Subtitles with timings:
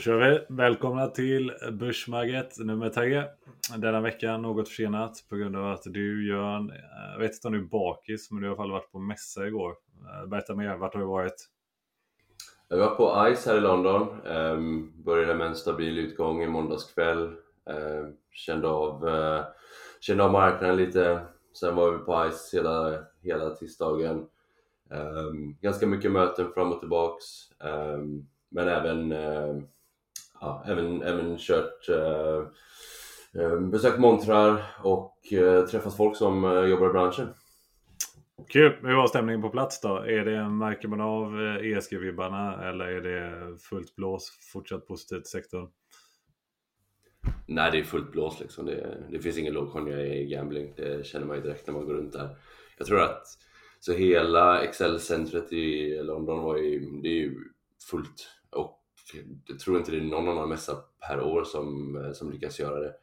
[0.00, 0.46] Då kör vi.
[0.48, 3.24] Välkomna till Börsmagget nummer 3.
[3.76, 6.72] Denna vecka något försenat på grund av att du Jörn,
[7.12, 8.98] jag vet inte om du är bakis, men du har i alla fall varit på
[8.98, 9.70] mässa igår.
[9.70, 11.48] Eh, berätta mer, vart har du varit?
[12.68, 14.20] Jag var på ICE här i London.
[14.26, 17.32] Um, började med en stabil utgång i måndags kväll.
[17.70, 19.44] Ehm, kände, av, uh,
[20.00, 21.20] kände av marknaden lite.
[21.60, 24.26] Sen var vi på ICE hela, hela tisdagen.
[24.90, 27.24] Um, ganska mycket möten fram och tillbaks.
[27.58, 29.12] Um, men även,
[30.40, 32.46] ja, även, även kört, uh,
[33.42, 37.28] uh, besökt montrar och uh, träffat folk som jobbar i branschen.
[38.48, 38.76] Kul!
[38.82, 39.96] Hur var stämningen på plats då?
[39.96, 45.68] Är det, märker man av eh, ESG-vibbarna eller är det fullt blås, fortsatt positivt sektorn?
[47.46, 48.66] Nej, det är fullt blås liksom.
[48.66, 50.72] Det, det finns ingen lågkonjunktur i gambling.
[50.76, 52.36] Det känner man ju direkt när man går runt där.
[52.78, 53.22] Jag tror att
[53.80, 57.38] så hela Excel-centret i London var ju, det är ju
[57.90, 58.79] fullt och
[59.46, 60.76] jag tror inte det är någon annan mässa
[61.08, 62.94] per år som, eh, som lyckas göra det.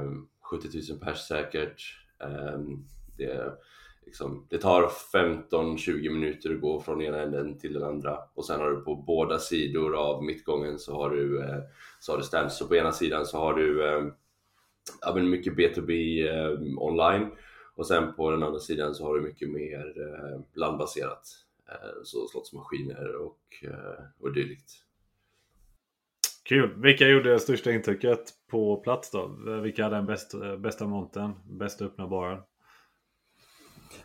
[0.00, 1.82] Um, 70 000 pers säkert.
[2.18, 2.86] Um,
[3.16, 3.58] det,
[4.06, 8.60] liksom, det tar 15-20 minuter att gå från ena änden till den andra och sen
[8.60, 11.62] har du på båda sidor av mittgången så har du, eh,
[12.00, 12.58] så har du stands.
[12.58, 14.12] Så på ena sidan så har du ehm,
[15.00, 17.30] ja, men mycket B2B ehm, online
[17.74, 21.40] och sen på den andra sidan så har du mycket mer eh, landbaserat.
[22.04, 23.38] Så slottsmaskiner och,
[24.18, 24.83] och dylikt.
[26.44, 26.74] Kul!
[26.76, 29.30] Vilka gjorde största intrycket på plats då?
[29.62, 31.32] Vilka hade den bäst, bästa monten?
[31.44, 32.40] Bästa öppna baren?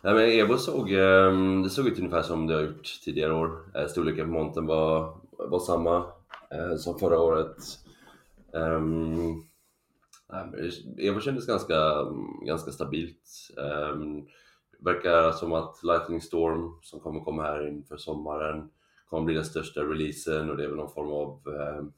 [0.01, 3.59] Nej, men Evo såg, ehm, det såg ut ungefär som det har gjort tidigare år.
[3.75, 5.97] Eh, storleken på monten var, var samma
[6.51, 7.57] eh, som förra året.
[8.51, 9.43] Um,
[10.97, 12.05] Evo kändes ganska,
[12.45, 13.51] ganska stabilt.
[13.57, 14.27] Um,
[14.79, 18.69] verkar som att Lightning Storm som kommer komma här inför sommaren
[19.09, 21.41] kommer bli den största releasen och det är väl någon form av
[21.79, 21.93] um,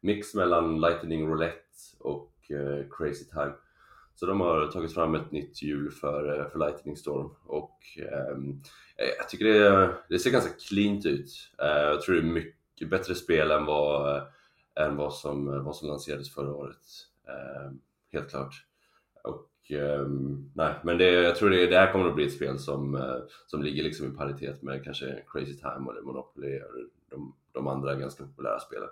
[0.00, 3.52] mix mellan Lightning Roulette och eh, Crazy Time.
[4.14, 8.62] Så de har tagit fram ett nytt hjul för, eh, för Lightning Storm och ehm,
[8.96, 11.30] eh, jag tycker det, det ser ganska cleant ut.
[11.62, 14.22] Eh, jag tror det är mycket bättre spel än vad, eh,
[14.74, 16.86] än vad, som, vad som lanserades förra året.
[17.28, 17.72] Eh,
[18.12, 18.54] helt klart.
[19.24, 22.58] Och ehm, nej, men det, jag tror det, det här kommer att bli ett spel
[22.58, 23.12] som,
[23.46, 26.72] som ligger liksom i paritet med kanske Crazy Time eller Monopoly och
[27.10, 28.88] de, de andra ganska populära spelen.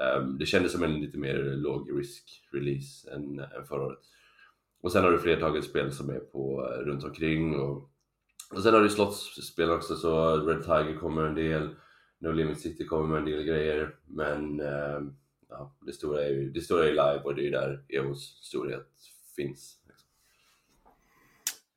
[0.00, 3.98] Ehm, det kändes som en lite mer låg risk release än, än förra året.
[4.82, 7.90] Och sen har du flertalet spel som är på eh, runt omkring och,
[8.54, 11.68] och sen har du slottsspel också så Red Tiger kommer en del,
[12.18, 15.14] No Limit City kommer med en del grejer men ehm,
[15.48, 18.38] ja, det, stora är ju, det stora är live och det är ju där EOS
[18.42, 18.88] storhet
[19.36, 19.79] finns.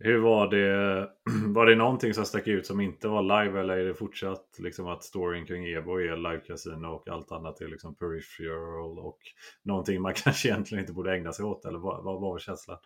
[0.06, 1.10] Hur var det?
[1.54, 4.88] Var det någonting som stack ut som inte var live eller är det fortsatt liksom
[4.88, 9.20] att storyn kring EBO är live casino och allt annat är liksom peripheral och
[9.64, 12.78] någonting man kanske egentligen inte borde ägna sig åt eller vad, vad var känslan?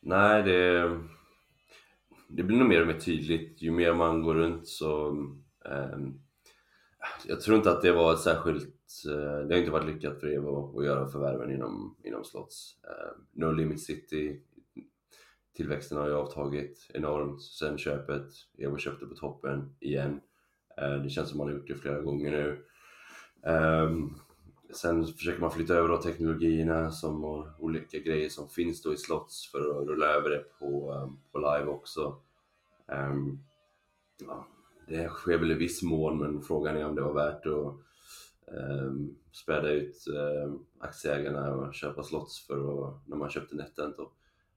[0.00, 1.00] Nej, det,
[2.28, 5.08] det blir nog mer och mer tydligt ju mer man går runt så
[5.64, 5.98] eh,
[7.26, 8.74] jag tror inte att det var ett särskilt,
[9.08, 12.76] eh, det har inte varit lyckat för Evo att göra förvärven inom, inom slots.
[12.84, 14.40] Uh, no Limit City
[15.56, 18.26] tillväxten har ju avtagit enormt sen köpet.
[18.58, 20.20] Evo köpte på toppen igen.
[20.76, 22.64] Eh, det känns som man har gjort det flera gånger nu.
[23.42, 24.14] Ehm,
[24.74, 27.24] sen försöker man flytta över då teknologierna som
[27.58, 31.38] olika grejer som finns då i slots för att rulla över det på, ehm, på
[31.38, 32.16] live också.
[32.88, 33.38] Ehm,
[34.26, 34.46] ja,
[34.88, 37.74] det sker väl i viss mån men frågan är om det var värt att
[39.32, 39.96] späda ut
[40.78, 44.12] aktieägarna och köpa slots för att, när man köpte NetEnt då.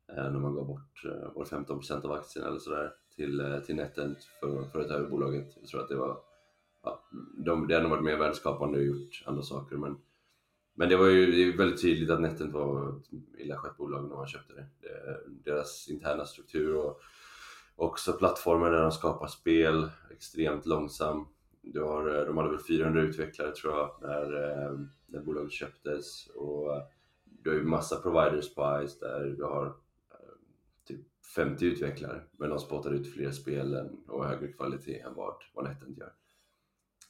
[0.10, 3.76] Eh, när man gav bort eh, var 15% av aktierna eller sådär till, eh, till
[3.76, 5.58] Netent för, för att ta över bolaget.
[5.60, 6.18] Jag tror att det var,
[6.84, 7.04] ja,
[7.38, 9.98] de, det hade nog varit mer värdeskapande och gjort andra saker men,
[10.74, 13.06] men det var ju det är väldigt tydligt att Netent var ett
[13.38, 14.66] illa skött bolag när man köpte det.
[14.82, 15.20] det.
[15.52, 17.00] Deras interna struktur och
[17.76, 21.28] också plattformen där de skapar spel extremt långsam.
[21.62, 24.28] Du har, de hade väl 400 utvecklare tror jag när,
[25.06, 26.82] när bolaget köptes och
[27.24, 29.76] du har ju massa providers på Ice där du har
[31.36, 35.98] 50 utvecklare men de spottar ut fler spel och högre kvalitet än vad, vad Netent
[35.98, 36.14] gör.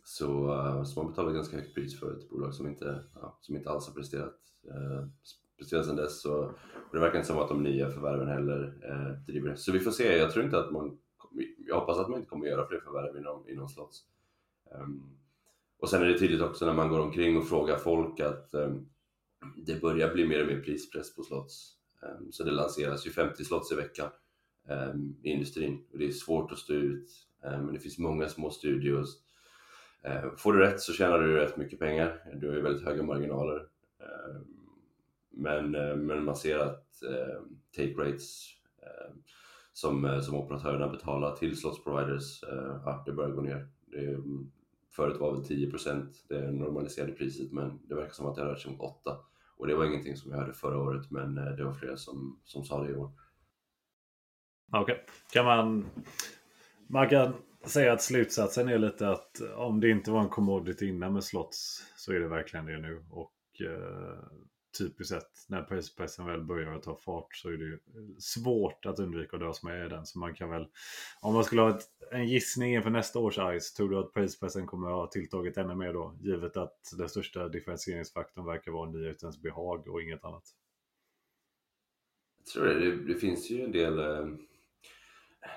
[0.03, 3.55] Så, eh, så man betalar ganska högt pris för ett bolag som inte, ja, som
[3.55, 4.35] inte alls har presterat,
[4.67, 5.07] eh,
[5.55, 6.21] Speciellt sedan dess.
[6.21, 6.43] Så,
[6.73, 9.57] och det verkar inte som att de nya förvärven heller eh, driver det.
[9.57, 10.97] Så vi får se, jag tror inte att man,
[11.57, 14.03] jag hoppas att man inte kommer göra fler förvärv inom, inom slots.
[14.71, 15.17] Um,
[15.79, 18.89] och sen är det tydligt också när man går omkring och frågar folk att um,
[19.65, 21.77] det börjar bli mer och mer prispress på slots.
[22.05, 24.09] Ehm, så det lanseras ju 50 slots i veckan
[24.69, 27.09] ehm, i industrin och det är svårt att stå ut.
[27.43, 29.19] Ehm, men det finns många små studios.
[30.37, 32.37] Får du rätt så tjänar du rätt mycket pengar.
[32.41, 33.67] Du har ju väldigt höga marginaler.
[35.29, 36.87] Men, eh, men man ser att
[37.75, 38.53] take rates
[39.73, 43.67] som, eh, som operatörerna betalar till slotsproviders, eh, ja, det börjar gå ner.
[43.85, 44.51] Det, mm,
[44.89, 48.59] förut var väl 10% det normaliserade priset men det verkar som att det har rört
[48.59, 49.25] sig mot 8%.
[49.63, 52.39] Och det var ingenting som jag hörde förra året men eh, det var flera som,
[52.43, 53.11] som sa det i år.
[54.71, 55.05] Okej, okay.
[55.33, 55.85] kan man...
[56.87, 57.33] Man kan
[57.65, 61.23] säga att slutsatsen är lite att eh, om det inte var en commodity innan med
[61.23, 63.05] slots så är det verkligen det nu.
[63.09, 64.23] Och eh,
[64.77, 67.79] typiskt sett när prispressen väl börjar ta fart så är det
[68.21, 70.05] svårt att undvika att dras med i den.
[70.05, 70.67] Så man kan väl,
[71.21, 74.67] om man skulle ha ett, en gissning inför nästa års ICE, tror du att prispressen
[74.67, 76.17] kommer att ha tilltagit ännu mer då?
[76.21, 80.43] Givet att den största differentieringsfaktorn verkar vara nyhetens behag och inget annat.
[82.37, 84.27] Jag tror det, det, det finns ju en del eh,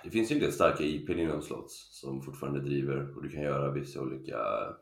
[0.05, 3.43] det finns ju en del starka IP inom slots som fortfarande driver och du kan
[3.43, 4.39] göra vissa olika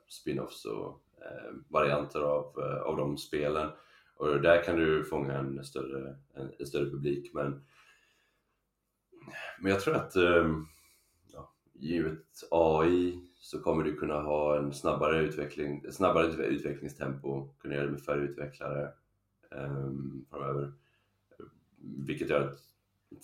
[0.08, 3.70] spin-offs och eh, varianter av, eh, av de spelen.
[4.14, 7.34] Och där kan du fånga en större, en, en större publik.
[7.34, 7.64] Men,
[9.60, 10.66] men jag tror att ehm,
[11.32, 17.84] ja, givet AI så kommer du kunna ha en snabbare utveckling, snabbare utvecklingstempo, kunna göra
[17.84, 18.92] det med färre utvecklare
[19.50, 20.72] um, framöver.
[22.06, 22.58] Vilket gör att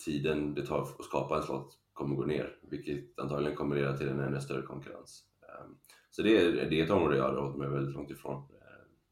[0.05, 4.07] tiden det tar att skapa en slott kommer gå ner, vilket antagligen kommer leda till
[4.07, 5.23] en ännu större konkurrens.
[5.41, 5.77] Um,
[6.11, 8.47] så det är, det är ett område jag har hållit mig väldigt långt ifrån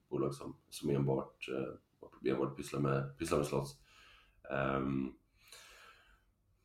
[0.10, 3.72] bolag som, som enbart, eh, enbart pysslar med, pysslar med slots.
[4.78, 5.14] Um,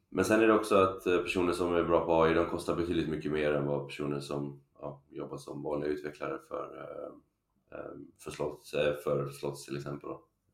[0.09, 2.77] men sen är det också att eh, personer som är bra på AI, de kostar
[2.77, 8.07] betydligt mycket mer än vad personer som ja, jobbar som vanliga utvecklare för, eh, ehm,
[8.19, 10.11] för, slots, eh, för slots till exempel.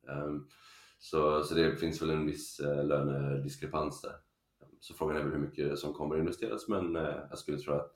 [0.08, 0.48] Um,
[0.98, 4.14] så, så det finns väl en viss eh, lönediskrepans där.
[4.80, 6.94] Så frågan är väl hur mycket som kommer att investeras men
[7.30, 7.94] jag skulle tro att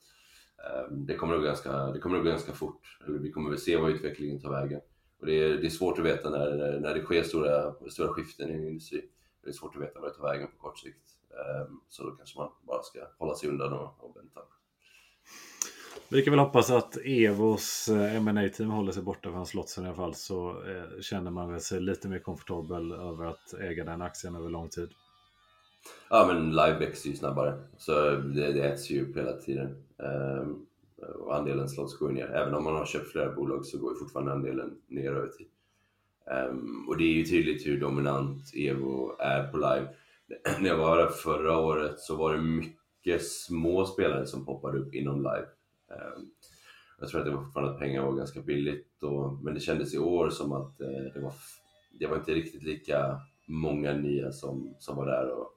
[0.91, 2.97] det kommer nog ganska, det kommer nog ganska fort.
[3.07, 4.81] Eller vi kommer väl se vad utvecklingen tar vägen.
[5.19, 8.49] Och det, är, det är svårt att veta när, när det sker stora, stora skiften
[8.49, 9.01] i en industri.
[9.43, 11.15] Det är svårt att veta vad det tar vägen på kort sikt.
[11.31, 14.41] Ehm, så då kanske man bara ska hålla sig undan och, och vänta.
[16.09, 19.87] Vi kan väl hoppas att Evos eh, ma team håller sig borta från slotsen i
[19.87, 24.01] alla fall så eh, känner man väl sig lite mer komfortabel över att äga den
[24.01, 24.89] aktien över lång tid.
[26.09, 29.84] Ja men live växer ju snabbare så det, det äts ju upp hela tiden.
[30.03, 30.65] Ehm,
[31.19, 32.27] och andelen slots går ner.
[32.27, 35.47] Även om man har köpt flera bolag så går ju fortfarande andelen ner över tid.
[36.49, 39.87] Um, och det är ju tydligt hur dominant Evo är på live.
[40.59, 44.93] När jag var där förra året så var det mycket små spelare som poppade upp
[44.93, 45.47] inom live.
[45.87, 46.31] Um,
[46.99, 49.93] jag tror att det var fortfarande att pengar var ganska billigt, och, men det kändes
[49.93, 51.33] i år som att eh, det, var,
[51.91, 55.49] det var inte riktigt lika många nya som, som var där och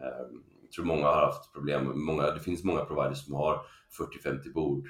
[0.00, 0.42] ehm,
[0.76, 2.04] tror många har haft problem.
[2.04, 3.60] Många, det finns många providers som har
[4.24, 4.88] 40-50 bord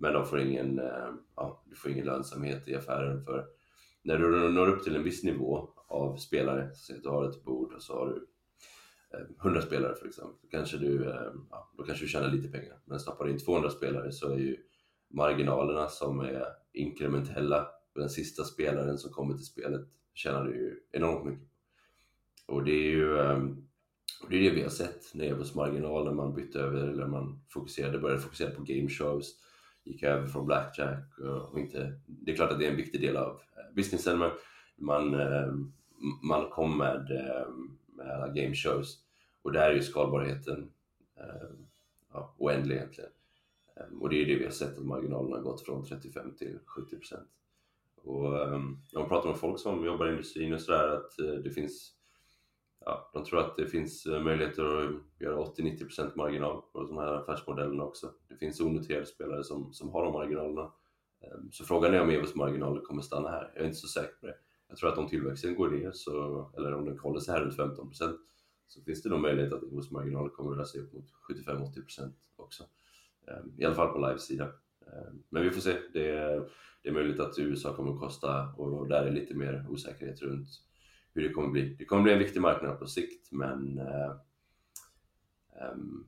[0.00, 3.46] men de får ingen, eh, ja, du får ingen lönsamhet i affären för
[4.02, 7.44] när du når upp till en viss nivå av spelare, så att du har ett
[7.44, 8.26] bord och så har du
[9.18, 12.48] eh, 100 spelare för exempel, då kanske du, eh, ja, då kanske du tjänar lite
[12.48, 12.78] pengar.
[12.84, 14.56] Men stoppar du in 200 spelare så är ju
[15.08, 20.80] marginalerna som är inkrementella för den sista spelaren som kommer till spelet tjänar du ju
[20.92, 21.48] enormt mycket.
[22.46, 23.18] Och det är ju
[24.28, 27.40] det, är det vi har sett när Evos marginal när man bytte över eller man
[27.48, 29.34] fokuserade, började fokusera på game shows
[29.88, 31.18] gick över från blackjack
[31.50, 32.00] och inte...
[32.06, 34.30] Det är klart att det är en viktig del av eh, businessen men
[34.76, 35.52] man, eh,
[36.22, 37.48] man kom med, eh,
[37.86, 38.98] med alla game shows
[39.42, 40.72] och där är ju skalbarheten
[42.12, 43.10] ja, oändlig egentligen.
[44.00, 46.96] Och det är det vi har sett att marginalerna har gått från 35 till 70
[47.96, 51.92] Och När man pratar med folk som jobbar i industrin och sådär att det finns
[52.88, 54.90] ja, de tror att det finns eh, möjligheter att
[55.20, 58.12] göra 80-90% marginal på de här affärsmodellerna också.
[58.28, 60.72] Det finns onoterade spelare som, som har de marginalerna.
[61.20, 63.52] Ehm, så frågan är om Evos marginaler kommer stanna här.
[63.54, 64.34] Jag är inte så säker på det.
[64.68, 66.12] Jag tror att om tillväxten går ner, så,
[66.56, 68.16] eller om den håller sig här runt 15%
[68.68, 71.06] så finns det nog möjlighet att Evos marginaler kommer att röra sig upp mot
[71.46, 72.64] 75-80% också.
[73.28, 74.48] Ehm, I alla fall på livesidan.
[74.86, 75.76] Ehm, men vi får se.
[75.92, 76.50] Det är,
[76.82, 80.48] det är möjligt att USA kommer att kosta och där är lite mer osäkerhet runt
[81.14, 81.74] hur det kommer bli.
[81.78, 84.12] Det kommer bli en viktig marknad på sikt men eh,
[85.72, 86.06] um,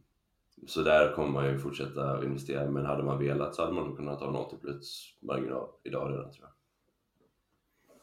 [0.67, 4.21] så där kommer man ju fortsätta investera men hade man velat så hade man kunnat
[4.21, 6.51] ha en 80 plus marginal idag redan tror jag.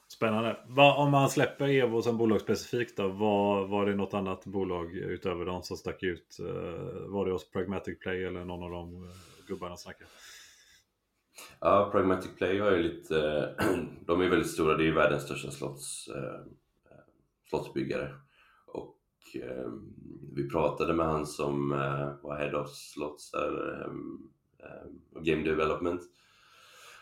[0.10, 0.58] Spännande.
[0.98, 5.46] Om man släpper Evo som bolag specifikt då, var, var det något annat bolag utöver
[5.46, 6.38] de som stack ut?
[6.40, 9.10] Eh, var det hos Pragmatic Play eller någon av de eh,
[9.48, 10.10] gubbarna snackade?
[11.60, 13.50] Ja, Pragmatic Play har ju lite,
[14.06, 16.10] de är väldigt stora, det är ju världens största slotts
[17.50, 18.16] slottsbyggare.
[18.66, 18.98] Och
[19.44, 19.72] eh,
[20.36, 26.02] vi pratade med han som eh, var Head of Slots där, eh, Game Development.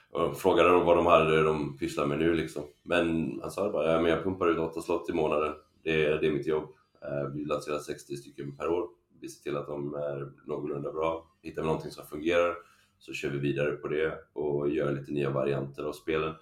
[0.10, 2.64] Och frågade dem vad de hade de pysslar med nu liksom.
[2.84, 5.54] Men han sa bara, ja, men jag pumpar ut 8 slott i månaden.
[5.84, 6.70] Det är, det är mitt jobb.
[7.02, 8.90] Eh, vi lanserar 60 stycken per år.
[9.22, 11.32] Vi ser till att de är någorlunda bra.
[11.42, 12.56] Hittar vi någonting som fungerar
[12.98, 16.34] så kör vi vidare på det och gör lite nya varianter av spelen.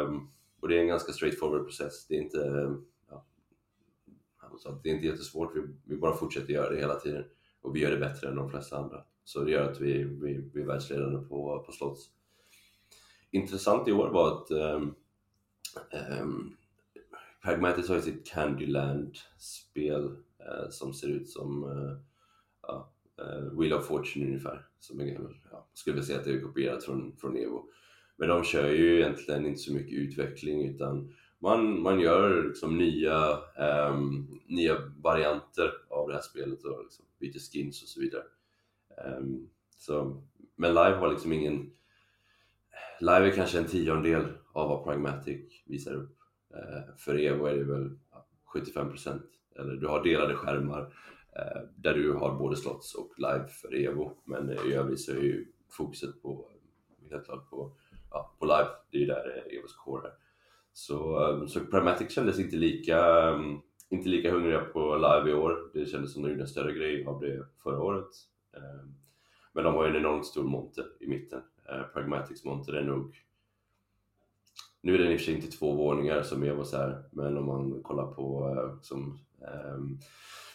[0.00, 0.30] Um,
[0.60, 2.06] och det är en ganska straightforward process.
[2.06, 2.76] Det är inte
[4.58, 7.24] så att det är inte jättesvårt, vi, vi bara fortsätter göra det hela tiden.
[7.60, 9.04] Och vi gör det bättre än de flesta andra.
[9.24, 12.10] Så det gör att vi, vi, vi är världsledande på, på slots.
[13.30, 14.94] Intressant i år var att ehm,
[15.90, 16.56] ehm, um, um,
[17.42, 21.98] Pragmatis har ju sitt Candyland-spel uh, som ser ut som uh,
[23.20, 24.66] uh, Wheel of Fortune ungefär.
[24.78, 27.68] Som är, ja, skulle vilja säga att det är kopierat från, från Evo.
[28.16, 31.14] Men de kör ju egentligen inte så mycket utveckling utan
[31.46, 33.38] man, man gör liksom nya,
[33.88, 38.22] um, nya varianter av det här spelet och liksom byter skins och så vidare.
[39.18, 40.22] Um, så,
[40.56, 41.72] men live har liksom ingen...
[43.00, 46.16] Live är kanske en tiondel av vad Pragmatic visar upp.
[46.54, 47.98] Uh, för Evo är det väl
[48.54, 49.20] 75%
[49.58, 54.12] eller du har delade skärmar uh, där du har både slots och live för Evo
[54.24, 56.50] men i övrigt så är ju fokuset på,
[57.10, 57.76] helt klart på,
[58.10, 60.25] ja, på live, det är ju där Evos core är.
[60.76, 65.70] Så, eh, så Pragmatic kändes inte lika, mm, inte lika hungriga på live i år.
[65.74, 68.08] Det kändes som de gjorde en större grej av det förra året.
[68.56, 68.88] Eh,
[69.52, 71.42] men de har ju en enormt stor monter i mitten.
[71.68, 73.22] Eh, Pragmatics monter är nog
[74.80, 77.02] nu är den i och för sig inte två våningar som jag var så här,
[77.10, 79.18] men om man kollar på som,
[79.76, 79.98] um,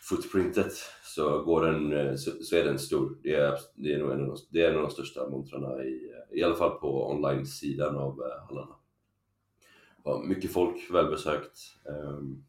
[0.01, 0.73] footprintet
[1.03, 3.17] så, går den, så, så, är den stor.
[3.23, 5.83] Det är, det är nog en av de, det är en av de största montrarna
[5.83, 8.75] i, i alla fall på online-sidan av hallarna
[10.03, 11.59] ja, mycket folk, välbesökt.
[11.85, 12.43] Ehm,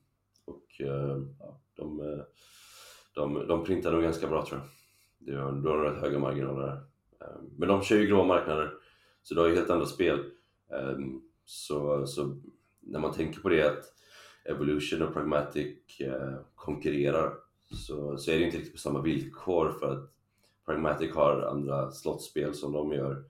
[0.45, 2.25] och eh, ja, de, eh,
[3.15, 4.69] de, de printar nog ganska bra tror jag.
[5.19, 6.77] Du har, du har rätt höga marginaler där.
[7.27, 8.75] Ehm, men de kör ju grå marknader,
[9.23, 10.25] så du har ju helt andra spel.
[10.71, 12.37] Ehm, så, så
[12.81, 13.85] när man tänker på det att
[14.45, 17.35] Evolution och Pragmatic eh, konkurrerar
[17.71, 20.13] så, så är det ju inte riktigt på samma villkor för att
[20.67, 23.25] Pragmatic har andra slottspel som de gör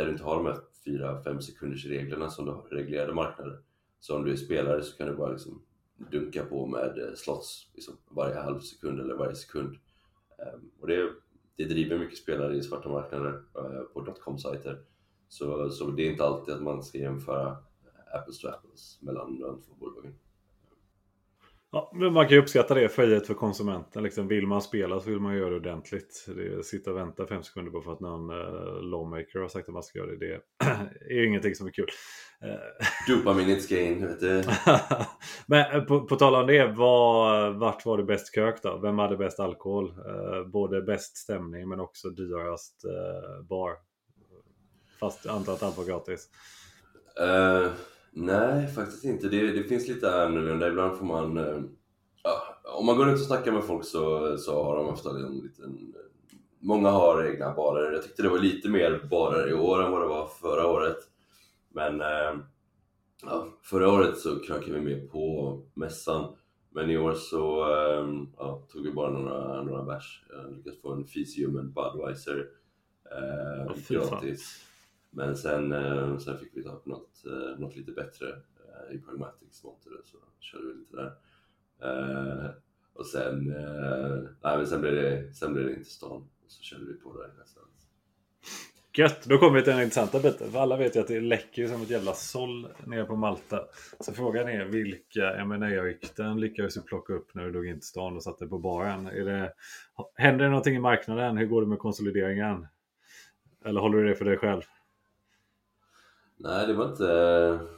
[0.00, 3.58] där du inte har de här 4-5 sekunders reglerna som du har i reglerade marknader.
[4.00, 5.62] Så om du är spelare så kan du bara liksom
[5.96, 9.76] dunka på med eh, slots liksom varje halv sekund eller varje sekund.
[10.38, 11.12] Ehm, och det,
[11.56, 14.78] det driver mycket spelare i svarta marknader eh, på dotcom-sajter.
[15.28, 17.56] Så, så det är inte alltid att man ska jämföra
[18.14, 20.14] apples to apples mellan de två bolagen.
[21.72, 24.02] Ja, men man kan ju uppskatta det, frihet för konsumenten.
[24.02, 26.26] Liksom, vill man spela så vill man göra det ordentligt.
[26.36, 29.74] Det, sitta och vänta fem sekunder på för att någon uh, lawmaker har sagt att
[29.74, 30.16] man ska göra det.
[30.16, 30.40] Det
[31.10, 31.86] är ju ingenting som är kul.
[33.08, 34.44] Dopaminet gain, vet du.
[35.46, 38.78] men eh, på, på tal om det, var, vart var det bäst kök då?
[38.78, 39.90] Vem hade bäst alkohol?
[39.90, 43.72] Uh, både bäst stämning men också dyrast uh, bar.
[45.00, 46.28] Fast jag antar att allt var gratis.
[47.20, 47.72] Uh,
[48.12, 49.28] Nej, faktiskt inte.
[49.28, 50.68] Det, det finns lite annorlunda.
[50.68, 51.36] Ibland får man...
[51.36, 51.60] Eh,
[52.22, 55.38] ja, om man går runt och snackar med folk så, så har de ofta en
[55.38, 55.94] liten...
[56.62, 57.92] Många har egna barer.
[57.92, 60.96] Jag tyckte det var lite mer barer i år än vad det var förra året.
[61.68, 62.40] Men eh,
[63.22, 66.36] ja, förra året så krökade vi med på mässan.
[66.70, 70.24] Men i år så eh, ja, tog vi bara några, några bärs.
[70.30, 72.46] Jag lyckades få en Fisium och en Budweiser
[73.10, 74.66] eh, gratis.
[75.10, 78.98] Men sen, eh, sen fick vi ta upp något, eh, något lite bättre eh, i
[78.98, 81.12] Pragmatics monter så körde vi lite där.
[81.82, 82.50] Eh,
[82.92, 86.28] och sen, eh, nej men sen blev det, sen blev det inte stan.
[86.46, 87.64] Så körde vi på där nästan.
[88.92, 89.24] Gött!
[89.24, 90.50] Då kommer vi till den intressanta biten.
[90.50, 93.60] För alla vet ju att det läcker som ett jävla såll nere på Malta.
[94.00, 98.16] Så frågan är vilka M&A-rykten lyckades du plocka upp när du drog in till stan
[98.16, 99.06] och satte på baren?
[99.06, 99.52] Är det,
[100.14, 101.36] händer det någonting i marknaden?
[101.36, 102.66] Hur går det med konsolideringen?
[103.64, 104.62] Eller håller du det för dig själv?
[106.42, 107.06] Nej, det var inte...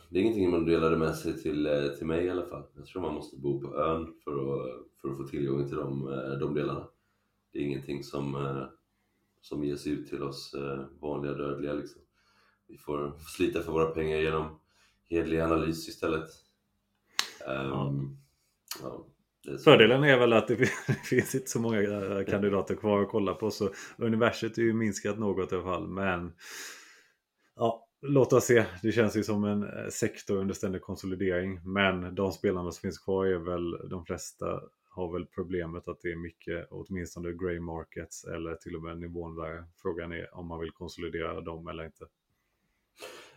[0.08, 2.64] Det är ingenting man delade med sig till, eh, till mig i alla fall.
[2.76, 6.12] Jag tror man måste bo på ön för att, för att få tillgång till de,
[6.12, 6.88] eh, de delarna.
[7.52, 8.64] Det är ingenting som, eh,
[9.40, 10.54] som ges ut till oss
[11.00, 12.02] vanliga dödliga liksom.
[12.68, 14.60] Vi får slita för våra pengar genom
[15.10, 16.28] hedlig analys istället.
[17.46, 18.18] Um,
[18.82, 19.06] ja.
[19.44, 20.56] Ja, Fördelen är väl att det
[21.04, 25.52] finns inte så många kandidater kvar att kolla på så universet är ju minskat något
[25.52, 26.32] i alla fall men
[27.56, 28.64] ja, Låt oss se.
[28.82, 31.60] Det känns ju som en eh, sektor under ständig konsolidering.
[31.64, 36.12] Men de spelarna som finns kvar är väl de flesta har väl problemet att det
[36.12, 39.64] är mycket, åtminstone grey markets eller till och med nivån där.
[39.76, 42.06] Frågan är om man vill konsolidera dem eller inte.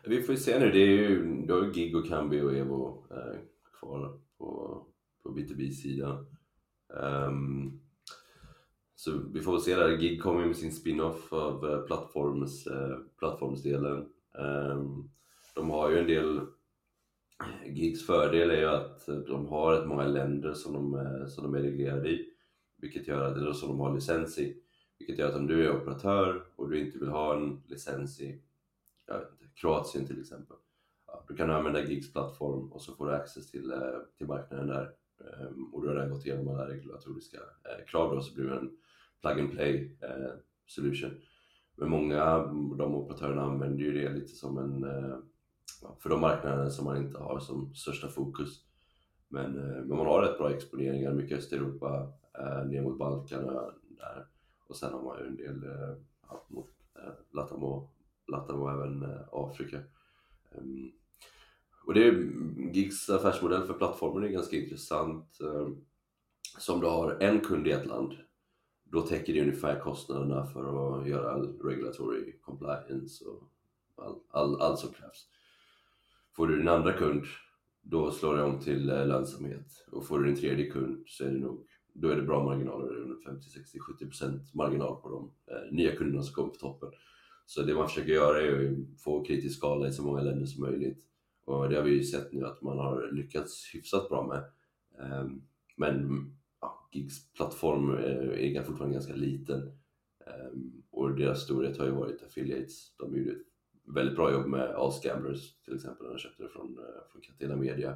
[0.06, 0.72] Vi får ju se nu.
[0.72, 3.40] Det är ju, du har ju Gig och Kambi och Evo eh,
[3.80, 4.82] kvar på,
[5.24, 6.26] på B2B-sidan.
[6.90, 7.80] Um, ehm,
[8.96, 9.98] så vi får väl se där.
[9.98, 15.10] Gig kommer med sin spin-off av eh, plattforms, eh, plattformsdelen Ehm,
[15.56, 16.42] de har ju en del
[17.66, 21.56] Gigs fördel är ju att de har rätt många länder som de, eh, som de
[21.56, 22.30] är reglerade i,
[22.78, 24.62] vilket gör att, eller som de har licens i.
[25.00, 28.42] Vilket gör att om du är operatör och du inte vill ha en licens i
[29.08, 30.58] jag vet inte, Kroatien till exempel,
[31.08, 33.80] ja, då kan du använda Gigs plattform och så får du access till, eh,
[34.18, 34.92] till marknaden där.
[35.20, 38.56] Ehm, och du har redan gått igenom alla regulatoriska eh, krav då, så blir det
[38.56, 38.78] en
[39.22, 39.98] plug and play
[40.66, 41.22] solution.
[41.76, 45.18] Men många av de operatörerna använder ju det lite som en, eh,
[46.00, 48.66] för de marknader som man inte har som största fokus.
[49.28, 53.46] Men, eh, men man har rätt bra exponeringar, mycket Östeuropa, eh, ner mot Balkan
[53.98, 54.28] där.
[54.68, 55.64] Och sen har man ju en del
[56.30, 56.70] ja, mot
[57.32, 57.92] Latam och,
[58.28, 59.78] Latam och även Afrika.
[60.52, 60.92] Ehm,
[61.86, 62.14] och det är
[62.74, 65.40] Gigs affärsmodell för plattformen är ganska intressant.
[65.42, 65.86] Ehm,
[66.58, 68.14] som du har en kund i ett land
[68.96, 73.44] då täcker det ungefär kostnaderna för att göra all regulatory compliance och
[73.96, 75.28] allt all, all som krävs.
[76.36, 77.24] Får du din andra kund,
[77.82, 79.86] då slår det om till eh, lönsamhet.
[79.92, 83.16] Och får du din tredje kund så är det nog då är det bra marginaler,
[83.26, 86.90] 50, 60, 70% marginal på de eh, nya kunderna som kommer på toppen.
[87.46, 90.64] Så det man försöker göra är att få kritisk skala i så många länder som
[90.64, 91.04] möjligt.
[91.46, 94.44] Och det har vi ju sett nu att man har lyckats hyfsat bra med.
[95.00, 95.28] Eh,
[95.76, 96.26] men
[96.96, 99.72] Gigs plattform eh, är fortfarande ganska liten
[100.26, 102.96] ehm, och deras storhet har ju varit affiliates.
[102.98, 103.48] De gjorde ett
[103.86, 107.22] väldigt bra jobb med All Scammers till exempel när de köpte det från, eh, från
[107.22, 107.96] Catena Media.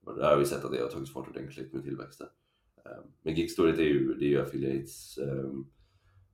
[0.00, 2.28] Och där har vi sett att det har tagit fart ordentligt med tillväxten.
[2.84, 5.18] Ehm, men Gigs storhet är ju, det är ju affiliates.
[5.18, 5.66] Ehm,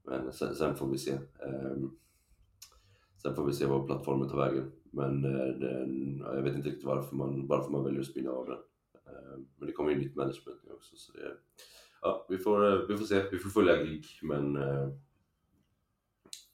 [0.05, 1.19] men sen, sen, får vi se.
[3.23, 4.73] Sen får vi se vad plattformen tar vägen.
[4.91, 8.47] Men eh, den, jag vet inte riktigt varför man, varför man väljer att spinna av
[8.47, 8.59] den.
[9.57, 11.37] Men det kommer ju nytt management nu också så det,
[12.03, 13.23] ja, vi, får, eh, vi får se.
[13.31, 14.89] Vi får följa GIG men eh,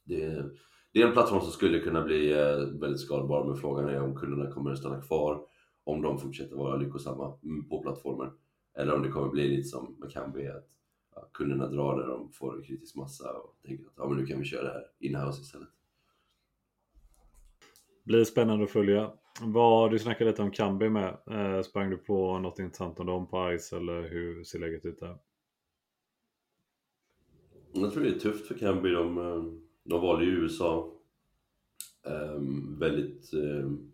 [0.04, 0.44] det,
[0.92, 4.16] det är en plattform som skulle kunna bli eh, väldigt skalbar men frågan är om
[4.16, 5.46] kunderna kommer att stanna kvar
[5.84, 8.30] om de fortsätter vara lyckosamma på plattformen
[8.78, 10.68] eller om det kommer bli lite som med Kambi att
[11.14, 14.26] ja, kunderna drar när de får en kritisk massa och tänker att ja, men nu
[14.26, 15.68] kan vi köra det här inhouse istället.
[18.04, 19.12] Blir spännande att följa.
[19.40, 21.18] Vad, du snackade lite om Kambi med.
[21.30, 25.00] Eh, sprang du på något intressant om dem på Ice eller hur ser läget ut
[25.00, 25.18] där?
[27.82, 28.90] Jag tror det är tufft för Kambi.
[28.90, 29.42] De, eh,
[29.84, 30.94] de valde ju USA.
[32.04, 33.92] Um, väldigt um,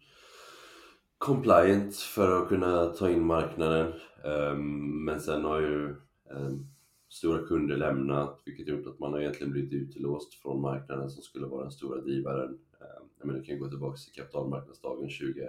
[1.19, 3.93] compliant för att kunna ta in marknaden.
[4.25, 5.95] Um, men sen har ju
[6.31, 6.67] um,
[7.09, 11.47] stora kunder lämnat, vilket gjort att man har egentligen blivit utelåst från marknaden som skulle
[11.47, 12.49] vara den stora drivaren.
[12.51, 15.49] Um, jag menar, du kan gå tillbaka till kapitalmarknadsdagen 20,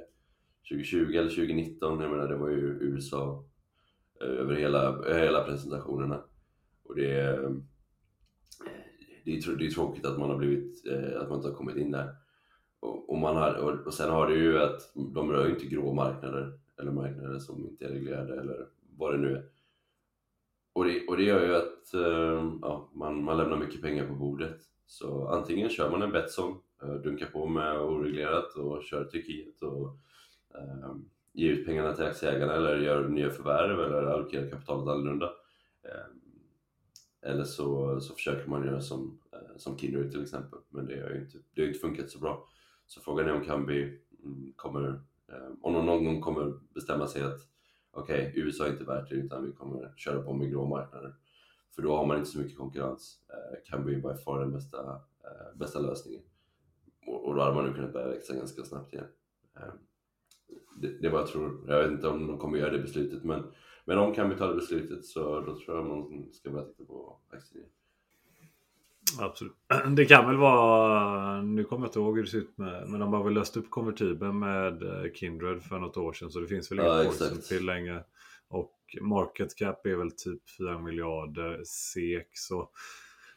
[0.69, 3.45] 2020 eller 2019, jag menar det var ju USA
[4.23, 6.23] uh, eh, över hela, hela presentationerna.
[6.83, 7.39] Och det
[9.25, 11.75] det är, det är tråkigt att man har blivit, eh, att man inte har kommit
[11.75, 12.15] in där.
[12.79, 15.65] Och, och, man har, och, och sen har det ju att de rör ju inte
[15.65, 19.45] grå marknader eller marknader som inte är reglerade eller vad det nu är.
[20.73, 24.13] Och det, och det gör ju att eh, ja, man, man lämnar mycket pengar på
[24.13, 24.61] bordet.
[24.85, 29.97] Så antingen kör man en Betsson, eh, dunkar på med oreglerat och kör Turkiet och
[30.55, 30.95] eh,
[31.33, 35.31] ger ut pengarna till aktieägarna eller gör nya förvärv eller allokerar kapitalet annorlunda.
[37.25, 41.09] Eller så, så försöker man göra som, eh, som Kindred till exempel, men det har
[41.09, 42.47] ju inte, det har inte funkat så bra.
[42.85, 44.87] Så frågan är om Kambi mm, kommer,
[45.27, 47.39] eh, om de någon gång kommer bestämma sig att
[47.91, 51.15] okej, okay, USA är inte värt det utan vi kommer köra på med grå marknader.
[51.75, 53.19] För då har man inte så mycket konkurrens.
[53.65, 56.21] Kambi är by far den bästa, eh, bästa lösningen.
[57.07, 59.07] Och, då hade man nu kunnat börja växa ganska snabbt igen.
[60.81, 61.65] Det, det är vad jag tror.
[61.67, 63.43] Jag vet inte om de kommer göra det beslutet men,
[63.85, 67.19] men om Kambi tar det beslutet så då tror jag man ska börja titta på
[67.29, 67.65] aktier.
[69.19, 69.55] Absolut.
[69.95, 72.99] Det kan väl vara, nu kommer jag inte ihåg hur det ser ut med, men
[72.99, 76.47] de har väl löst upp konvertibeln med eh, Kindred för något år sedan så det
[76.47, 78.03] finns väl inget ja, som till länge.
[78.47, 82.27] Och market cap är väl typ 4 miljarder SEK.
[82.33, 82.69] Så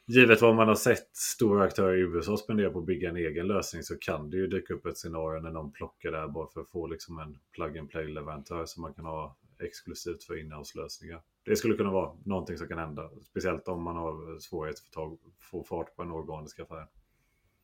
[0.06, 3.46] givet vad man har sett stora aktörer i USA spendera på att bygga en egen
[3.46, 6.60] lösning så kan det ju dyka upp ett scenario när någon plockar där bara för
[6.60, 11.22] att få liksom en plug and play leverantör som man kan ha exklusivt för inhouse-lösningar.
[11.44, 13.10] Det skulle kunna vara någonting som kan hända.
[13.24, 16.86] Speciellt om man har svårighet att få fart på en organisk affär.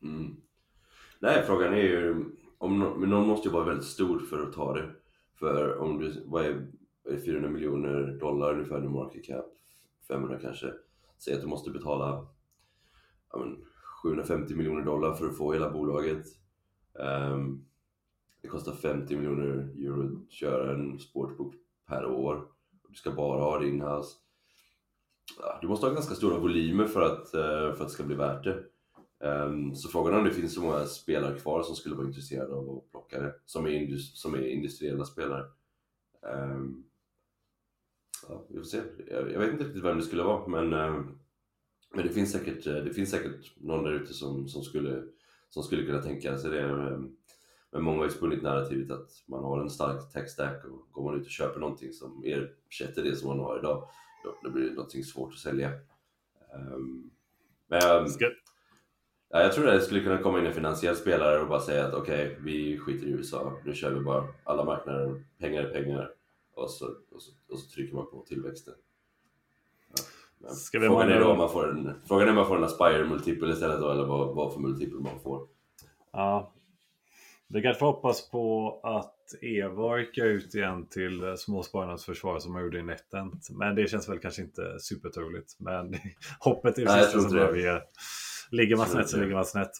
[0.01, 0.35] Mm.
[1.19, 2.25] Nej, frågan är ju...
[2.57, 4.91] Om någon, men någon måste ju vara väldigt stor för att ta det.
[5.39, 6.23] För om du...
[6.25, 6.67] Vad är,
[7.09, 9.45] är 400 miljoner dollar ungefär i market cap?
[10.07, 10.73] 500 kanske.
[11.17, 12.27] Säg att du måste betala
[13.31, 13.65] ja, men,
[14.03, 16.25] 750 miljoner dollar för att få hela bolaget.
[16.93, 17.65] Um,
[18.41, 19.47] det kostar 50 miljoner
[19.85, 21.55] euro att köra en sportbok
[21.87, 22.47] per år.
[22.89, 24.15] Du ska bara ha det inhouse.
[25.61, 28.43] Du måste ha ganska stora volymer för att, eh, för att det ska bli värt
[28.43, 28.63] det.
[29.19, 32.53] Ehm, så frågan är om det finns så många spelare kvar som skulle vara intresserade
[32.53, 35.45] av att plocka det, som är, som är industriella spelare.
[36.33, 36.83] Ehm,
[38.29, 38.81] ja, vi får se.
[39.07, 41.03] Jag vet inte riktigt vem det skulle vara, men, eh,
[41.93, 45.03] men det, finns säkert, eh, det finns säkert någon där ute som, som, skulle,
[45.49, 46.61] som skulle kunna tänka sig det.
[46.61, 47.17] Ehm,
[47.75, 51.19] men många har ju spunnit narrativet att man har en stark tech-stack och går man
[51.19, 53.87] ut och köper någonting som ersätter det som man har idag,
[54.43, 55.71] då, blir det någonting svårt att sälja.
[56.73, 57.11] Um,
[57.67, 57.81] men
[59.29, 61.85] ja, jag tror att det skulle kunna komma in en finansiell spelare och bara säga
[61.85, 65.73] att okej, okay, vi skiter i USA, nu kör vi bara alla marknader, pengar är
[65.73, 66.11] pengar
[66.53, 68.73] och så, och så, och så trycker man på tillväxten.
[70.41, 70.79] Ja.
[70.79, 73.49] frågan, är då om man får en, frågan är om man får en Aspire multipel
[73.49, 75.47] istället då, eller vad, vad för multipel man får.
[76.11, 76.51] Ja,
[77.47, 82.79] vi kan hoppas på att Eva rycker ut igen till småspararnas försvar som man gjorde
[82.79, 83.47] i Netent.
[83.49, 85.55] Men det känns väl kanske inte supertroligt.
[85.59, 85.95] Men
[86.39, 87.83] hoppet är det sista som överger.
[88.51, 89.71] Ligger man snett så ligger man snett.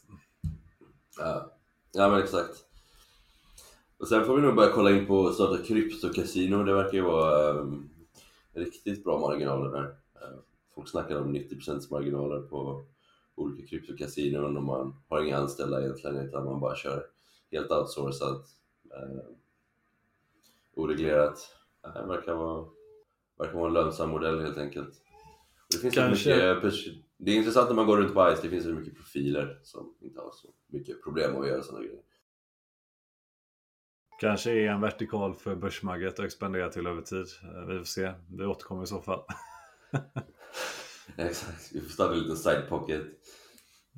[1.17, 1.51] Ja.
[1.93, 2.65] ja, men exakt.
[3.97, 6.63] Och sen får vi nog börja kolla in på starta kryptokasino.
[6.63, 7.89] Det verkar ju vara um,
[8.53, 9.85] riktigt bra marginaler där.
[9.85, 10.39] Uh,
[10.75, 12.85] folk snackar om 90% marginaler på
[13.35, 17.05] olika kryptokasinon och man har inga anställda egentligen utan man bara kör
[17.51, 18.45] helt outsourcat.
[18.91, 19.25] Eh,
[20.73, 21.37] oreglerat.
[21.81, 22.67] Det verkar vara,
[23.37, 25.01] verkar vara en lönsam modell helt enkelt.
[25.71, 26.55] Det, finns Kanske.
[26.55, 29.59] mycket, det är intressant när man går runt på ICE, det finns så mycket profiler
[29.63, 32.01] som inte har så mycket problem att göra sådana grejer.
[34.19, 37.25] Kanske är en vertikal för börsmagget att expandera till över tid.
[37.43, 39.23] Eh, vi får se, vi återkommer i så fall.
[41.17, 43.01] Exakt, vi får starta en liten side pocket.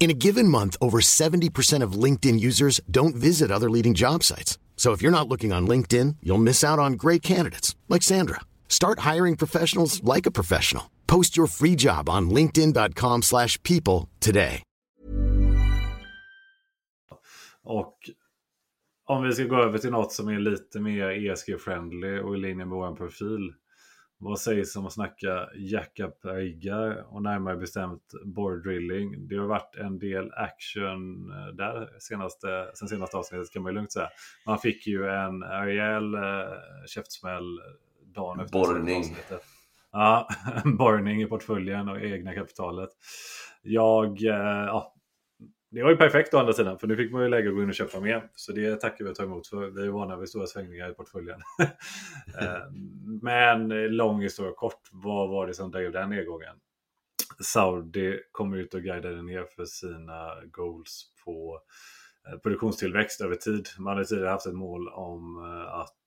[0.00, 4.58] In a given month, over 70% of LinkedIn users don't visit other leading job sites.
[4.76, 8.40] So if you're not looking on LinkedIn, you'll miss out on great candidates like Sandra.
[8.68, 10.84] Start hiring professionals like a professional.
[11.08, 14.62] Post your free job on linkedin.com/people today.
[17.64, 17.96] Och
[19.06, 22.64] om vi ska gå över till något som är lite mer ESG-friendly och i linje
[22.64, 23.52] med vår profil.
[24.20, 29.28] Vad sägs om att snacka jackup-riggar och närmare bestämt board drilling?
[29.28, 33.74] Det har varit en del action eh, där senaste, sen senaste avsnittet kan man ju
[33.74, 34.08] lugnt säga.
[34.46, 36.20] Man fick ju en rejäl eh,
[36.86, 37.60] käftsmäll
[38.14, 38.98] dagen efter Borrning.
[38.98, 39.42] avsnittet.
[39.92, 40.28] Ja,
[40.78, 42.90] borrning i portföljen och egna kapitalet.
[43.62, 44.94] Jag, eh, ja,
[45.70, 47.62] det var ju perfekt å andra sidan, för nu fick man ju läge att gå
[47.62, 48.28] in och köpa mer.
[48.34, 50.94] Så det tackar vi och tar emot, för vi är vana vid stora svängningar i
[50.94, 51.40] portföljen.
[52.40, 52.70] Eh,
[53.22, 56.56] men eh, lång historia kort, vad var det som drev den nedgången?
[57.40, 61.60] Saudi kom ut och guidade ner för sina goals på
[62.28, 63.68] eh, produktionstillväxt över tid.
[63.78, 65.97] Man hade tidigare haft ett mål om att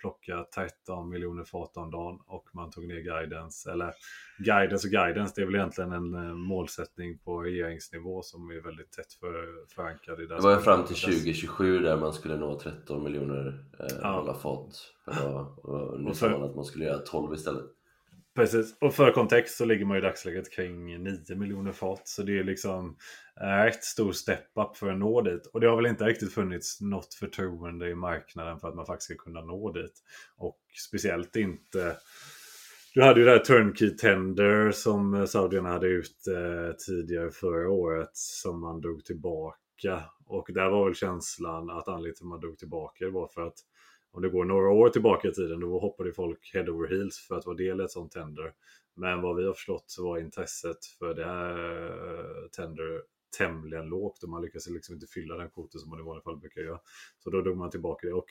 [0.00, 3.92] plocka 13 miljoner fat om dagen och man tog ner guidance, eller
[4.38, 8.92] guidance och guidance, det är väl egentligen en eh, målsättning på regeringsnivå som är väldigt
[8.92, 12.58] tätt för, förankrad i Det var ju fram till dess- 2027 där man skulle nå
[12.58, 14.34] 13 miljoner eh, Ja.
[14.42, 15.58] fat per dag.
[15.64, 17.64] Och nu sa man att man skulle göra 12 istället.
[18.36, 22.08] Precis, och för kontext så ligger man i dagsläget kring 9 miljoner fat.
[22.08, 22.96] Så det är liksom
[23.40, 25.46] eh, ett stor step-up för att nå dit.
[25.46, 29.04] Och det har väl inte riktigt funnits något förtroende i marknaden för att man faktiskt
[29.04, 30.02] ska kunna nå dit.
[30.36, 31.96] Och speciellt inte...
[32.94, 37.70] Du hade ju det här Turnkey Tender som eh, saudierna hade ut eh, tidigare förra
[37.70, 40.04] året som man drog tillbaka.
[40.26, 43.46] Och där var väl känslan att anledningen till att man drog tillbaka det var för
[43.46, 43.58] att
[44.16, 47.36] om det går några år tillbaka i tiden då hoppade folk head over heels för
[47.36, 48.52] att vara del i ett sånt tender.
[48.94, 53.02] Men vad vi har förstått så var intresset för det här eh, tender
[53.38, 56.36] tämligen lågt och man lyckades liksom inte fylla den kvoten som man i vanliga fall
[56.36, 56.80] brukar göra.
[57.18, 58.12] Så då drog man tillbaka det.
[58.12, 58.26] Och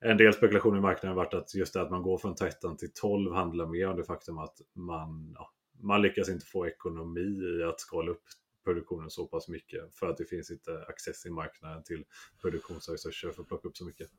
[0.00, 2.76] en del spekulation i marknaden har varit att just det att man går från 13
[2.76, 7.58] till 12 handlar mer om det faktum att man, ja, man lyckas inte få ekonomi
[7.60, 8.22] i att skala upp
[8.64, 12.04] produktionen så pass mycket för att det finns inte access i marknaden till
[12.40, 14.10] produktionsresurser för att plocka upp så mycket.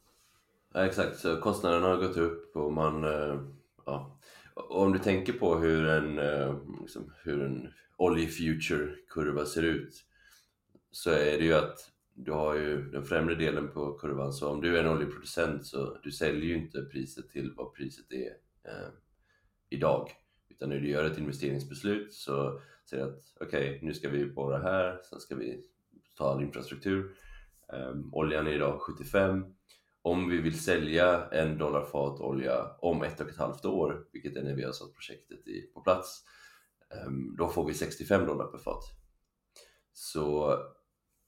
[0.73, 3.03] Ja, exakt, så kostnaderna har gått upp och man...
[3.03, 3.41] eh,
[3.85, 4.19] Ja.
[4.53, 10.03] Och Om du tänker på hur en, eh, liksom, hur en oljefuture-kurva ser ut
[10.91, 14.61] så är det ju att du har ju den främre delen på kurvan så om
[14.61, 18.31] du är en oljeproducent så du säljer ju inte priset till vad priset är
[18.71, 18.89] eh,
[19.69, 20.09] idag
[20.49, 24.57] utan när du gör ett investeringsbeslut så säger du att okej, nu ska vi borra
[24.57, 25.63] här, sen ska vi
[26.17, 27.15] ta all infrastruktur.
[27.73, 29.45] Eh, oljan är idag 75
[30.05, 34.35] om vi vill sälja en dollar fat olja om ett och ett halvt år, vilket
[34.35, 36.23] är när vi har satt projektet i, på plats,
[36.89, 38.83] ehm, då får vi 65 dollar per fat.
[39.93, 40.57] Så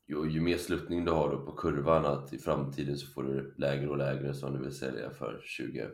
[0.07, 3.55] ju, ju mer sluttning du har då på kurvan att i framtiden så får du
[3.57, 5.89] lägre och lägre som du vill sälja för 20,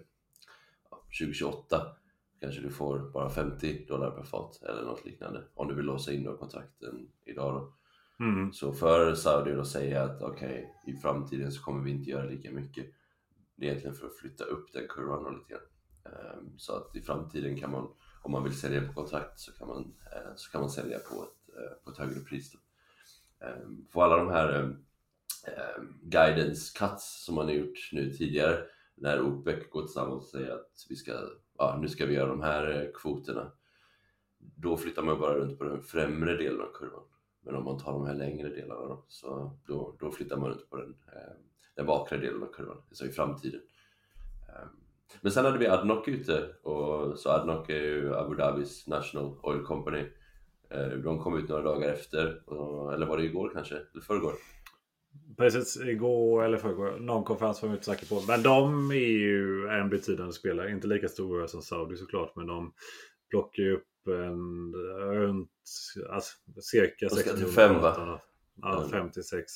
[1.19, 1.95] 2028
[2.41, 6.13] kanske du får bara 50 dollar per fat eller något liknande om du vill låsa
[6.13, 7.73] in då kontrakten idag då.
[8.21, 8.53] Mm.
[8.53, 12.51] Så för Saudi att säga att okej, i framtiden så kommer vi inte göra lika
[12.51, 12.85] mycket.
[13.55, 15.61] Det är egentligen för att flytta upp den kurvan lite grann.
[16.05, 17.87] Ehm, så att i framtiden kan man,
[18.21, 21.23] om man vill sälja på kontrakt så kan man, eh, så kan man sälja på
[21.23, 22.51] ett, eh, på ett högre pris.
[22.51, 22.59] Då.
[23.45, 28.63] Ehm, för alla de här ehm, guidance cuts som man har gjort nu tidigare
[28.95, 31.11] när OPEC går tillsammans och säger att vi ska,
[31.57, 33.51] ja, nu ska vi göra de här eh, kvoterna.
[34.37, 37.03] Då flyttar man bara runt på den främre delen av kurvan.
[37.41, 40.69] Men om man tar de här längre delarna då, så då, då flyttar man runt
[40.69, 41.33] på den, eh,
[41.75, 43.61] den bakre delen av kurvan, alltså i framtiden.
[44.49, 44.67] Eh,
[45.21, 49.63] men sen hade vi Adnoc ute, och, så Adnoc är ju Abu Dhabis National Oil
[49.63, 50.05] Company.
[50.69, 53.75] Eh, de kom ut några dagar efter, och, eller var det igår kanske?
[53.75, 54.33] Eller förrgår?
[55.37, 56.99] Precis, igår eller förrgår.
[56.99, 58.21] Någon konferens var jag inte säker på.
[58.27, 60.71] Men de är ju en betydande spelare.
[60.71, 62.35] Inte lika stora som Saudi såklart.
[62.35, 62.73] Men de
[63.31, 64.73] plockar ju upp en
[65.13, 65.49] runt
[66.09, 67.95] alltså, cirka De ska 6 till miljoner fem, va?
[67.95, 68.07] ton.
[68.07, 68.89] Ja, Mm.
[68.89, 69.51] 56.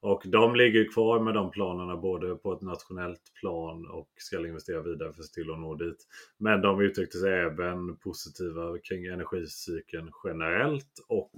[0.00, 4.82] Och de ligger kvar med de planerna både på ett nationellt plan och ska investera
[4.82, 6.06] vidare för att se till att nå dit.
[6.36, 11.32] Men de uttryckte sig även positiva kring energicykeln generellt och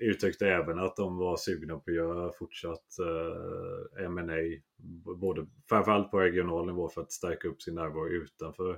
[0.00, 4.60] uttryckte även att de var sugna på att göra fortsatt eh, M&A
[5.16, 8.70] både framförallt på regional nivå för att stärka upp sin närvaro utanför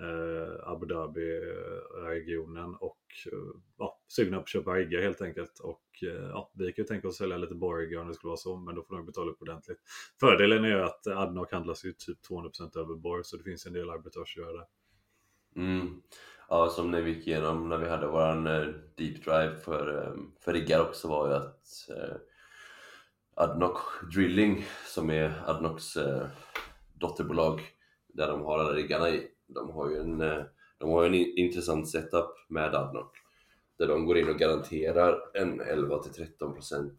[0.00, 3.00] eh, Abu Dhabi-regionen och
[3.32, 3.38] eh,
[3.78, 5.58] ja, sugna på att köpa riggar helt enkelt.
[5.58, 8.28] Och eh, ja, vi kan ju tänka oss att sälja lite borgar om det skulle
[8.28, 9.78] vara så, men då får de betala upp ordentligt.
[10.20, 13.72] Fördelen är ju att Adnoc handlas ju typ 200% över borg, så det finns en
[13.72, 14.66] del arbitrage att göra där.
[15.56, 16.02] Mm.
[16.48, 20.32] Ja, som när vi gick igenom när vi hade våran eh, deep drive för, ehm,
[20.40, 22.16] för riggar också var ju att eh,
[23.34, 23.76] Adnoc
[24.14, 26.26] Drilling som är Adnocs eh,
[26.94, 27.60] dotterbolag
[28.08, 29.28] där de har alla riggarna i.
[29.46, 30.42] De har ju en, eh,
[30.78, 33.06] de har en intressant setup med Adnoc
[33.78, 36.90] där de går in och garanterar en 11 13%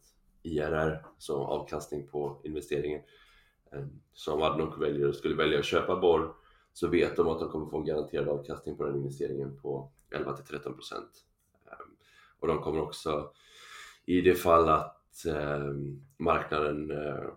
[0.44, 3.02] IRR, så avkastning på investeringen.
[3.72, 6.34] Ehm, så om Adnoc väljer, skulle välja att köpa borr
[6.78, 10.36] så vet de att de kommer få en garanterad avkastning på den investeringen på 11
[10.50, 10.94] 13%
[11.66, 11.96] ehm,
[12.40, 13.32] Och de kommer också,
[14.06, 17.30] i det fall att ehm, marknaden eh,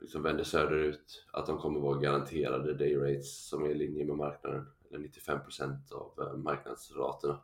[0.00, 4.16] liksom vänder söderut, att de kommer vara garanterade day rates som är i linje med
[4.16, 7.40] marknaden, eller 95% av eh, marknadsraterna.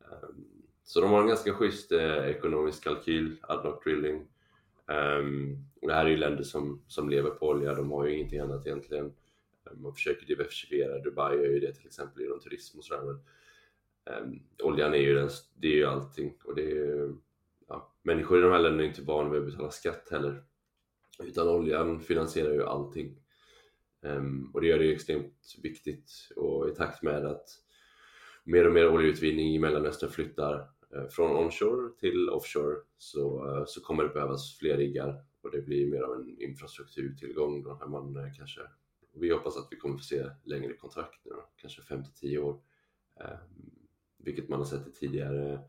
[0.00, 0.44] Ehm,
[0.84, 4.28] så de har en ganska schysst eh, ekonomisk kalkyl, Adnoc Drilling.
[5.82, 8.40] och det här är ju länder som, som lever på olja, de har ju ingenting
[8.40, 9.12] annat egentligen
[9.66, 13.02] Eh, man försöker typ diversifiera, Dubai gör ju det till exempel inom turism och sådär
[13.02, 13.20] men
[14.22, 16.34] um, oljan är ju, den, det är ju allting.
[16.44, 17.16] Och det är ju,
[17.68, 20.44] ja, människor i de här länderna är inte vana vid att betala skatt heller.
[21.22, 23.18] Utan oljan finansierar ju allting.
[24.00, 27.48] Um, och det gör det ju extremt viktigt och i takt med att
[28.44, 30.54] mer och mer oljeutvinning i Mellanöstern flyttar
[30.96, 35.24] uh, från onshore till offshore så, uh, så kommer det behövas fler riggar.
[35.42, 38.60] Och det blir mer av en infrastrukturtillgång då när man kanske
[39.14, 42.60] vi hoppas att vi kommer få se längre kontrakt nu då, kanske 5-10 år.
[43.20, 43.38] Eh,
[44.18, 45.60] vilket man har sett i tidigare,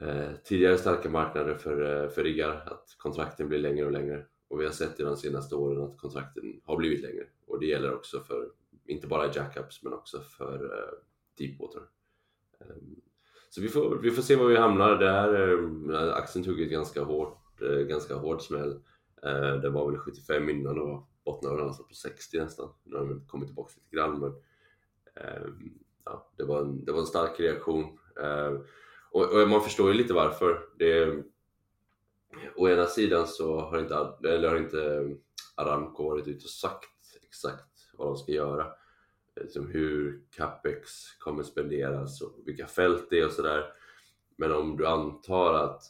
[0.00, 4.26] eh, tidigare starka marknader för, eh, för riggar, att kontrakten blir längre och längre.
[4.48, 7.26] Och vi har sett i de senaste åren att kontrakten har blivit längre.
[7.46, 8.50] Och det gäller också för,
[8.86, 10.98] inte bara jackups, men också för eh,
[11.38, 11.82] deepwater.
[12.60, 13.00] Ehm,
[13.50, 14.98] så vi får, vi får se var vi hamnar.
[14.98, 15.52] Där,
[16.36, 18.82] eh, tog ett ganska hårt, eh, ganska hård smäll.
[19.22, 21.08] Eh, det var väl 75 innan och
[21.42, 22.72] när väl alltså på 60 nästan.
[22.84, 24.30] Nu har de kommit tillbaka lite grann men
[25.14, 25.48] eh,
[26.04, 27.98] ja, det, var en, det var en stark reaktion.
[28.20, 28.60] Eh,
[29.10, 30.60] och, och, man förstår ju lite varför.
[30.78, 31.24] Det,
[32.56, 35.14] å ena sidan så har inte, eller har inte
[35.54, 36.90] Aramco varit ute och sagt
[37.22, 38.66] exakt vad de ska göra.
[39.40, 43.72] Liksom hur capex kommer spenderas och vilka fält det är och sådär.
[44.36, 45.82] Men om du antar att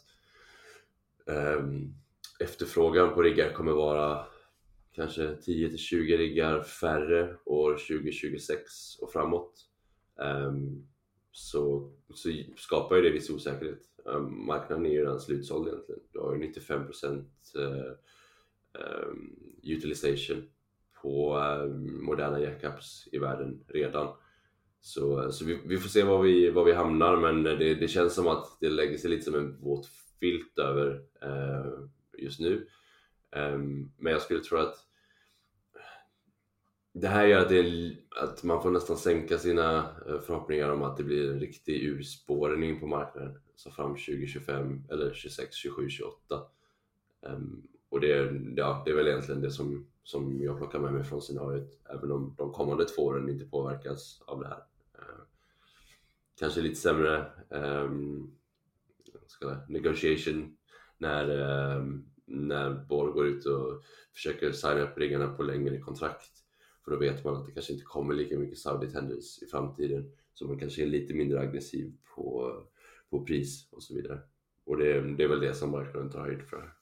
[1.25, 1.65] eh,
[2.39, 4.25] efterfrågan på riggar kommer vara
[4.99, 9.53] kanske 10 20 riggar färre år 2026 och framåt
[10.47, 10.87] um,
[11.31, 13.81] så, så skapar ju det viss osäkerhet.
[14.05, 16.01] Um, marknaden är ju redan slutsåld egentligen.
[16.13, 17.25] Du har ju 95%
[17.57, 17.91] uh,
[19.07, 20.49] um, utilization
[21.01, 24.15] på uh, moderna jackups i världen redan.
[24.81, 28.13] Så, så vi, vi, får se var vi, var vi hamnar men det, det, känns
[28.13, 29.87] som att det lägger sig lite som en våt
[30.19, 32.67] filt över uh, just nu.
[33.35, 34.88] Um, men jag skulle tro att
[36.93, 40.97] det här gör att, det, att man får nästan sänka sina eh, förhoppningar om att
[40.97, 43.39] det blir en riktig urspårning på marknaden.
[43.55, 46.41] Så fram 2025 eller 26, 27, 28.
[47.21, 51.03] Um, och det, ja, det är väl egentligen det som, som jag plockar med mig
[51.03, 51.79] från scenariot.
[51.89, 54.63] Även om de kommande två åren inte påverkas av det här.
[54.99, 55.23] Uh,
[56.39, 58.31] kanske lite sämre um,
[59.27, 60.57] ska negotiation
[60.97, 61.29] när,
[61.75, 66.38] um, när Borg går ut och försöker signa upp riggarna på längre kontrakt.
[66.89, 70.11] För då vet man att det kanske inte kommer lika mycket Saudi Tenders i framtiden.
[70.33, 72.53] Så man kanske är lite mindre aggressiv på,
[73.09, 74.19] på pris och så vidare.
[74.65, 76.73] Och det, det är väl det som marknaden tar höjd för.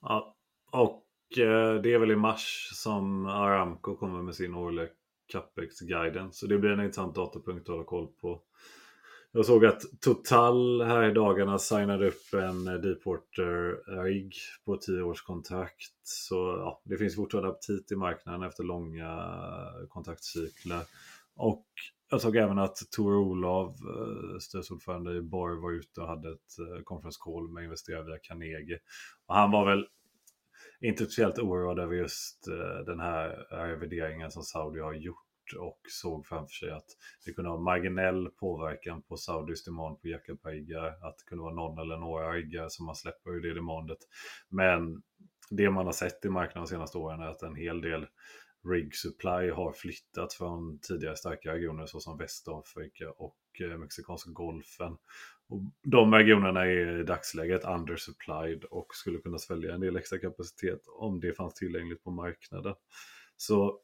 [0.00, 0.36] Ja,
[0.70, 4.88] och eh, det är väl i mars som Aramco kommer med sin årliga
[5.26, 6.38] capex guidance.
[6.38, 8.42] Så det blir en intressant datapunkt att hålla koll på.
[9.34, 15.22] Jag såg att Total här i dagarna signade upp en Deepwater rigg på 10 års
[15.22, 15.92] kontrakt.
[16.02, 19.34] Så ja, det finns fortfarande aptit i marknaden efter långa
[19.88, 20.80] kontraktcykler.
[21.36, 21.66] Och
[22.10, 26.58] jag såg även att Tor Olav, eh, styrelseordförande i Borg, var ute och hade ett
[26.58, 28.78] eh, conference call med investerare via Carnegie.
[29.26, 29.86] Och han var väl
[30.80, 36.26] inte speciellt oroad över just eh, den här revideringen som Saudi har gjort och såg
[36.26, 36.86] framför sig att
[37.24, 40.86] det kunde ha marginell påverkan på Saudis demand på jackarpiggar.
[40.86, 43.98] Att det kunde vara någon eller några riggar som man släpper ur det demandet.
[44.48, 45.02] Men
[45.50, 48.06] det man har sett i marknaden de senaste åren är att en hel del
[48.64, 54.96] Rig Supply har flyttat från tidigare starka regioner såsom Västafrika och eh, Mexikanska golfen.
[55.48, 60.80] Och de regionerna är i dagsläget undersupplied och skulle kunna svälja en del extra kapacitet
[60.98, 62.74] om det fanns tillgängligt på marknaden.
[63.36, 63.80] Så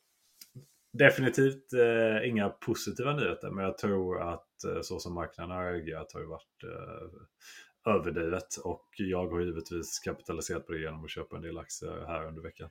[0.93, 6.13] definitivt eh, inga positiva nyheter, men jag tror att eh, så som marknaden har reagerat
[6.13, 11.37] har ju varit eh, överdrivet och jag har givetvis kapitaliserat på det genom att köpa
[11.37, 12.71] en del aktier här under veckan.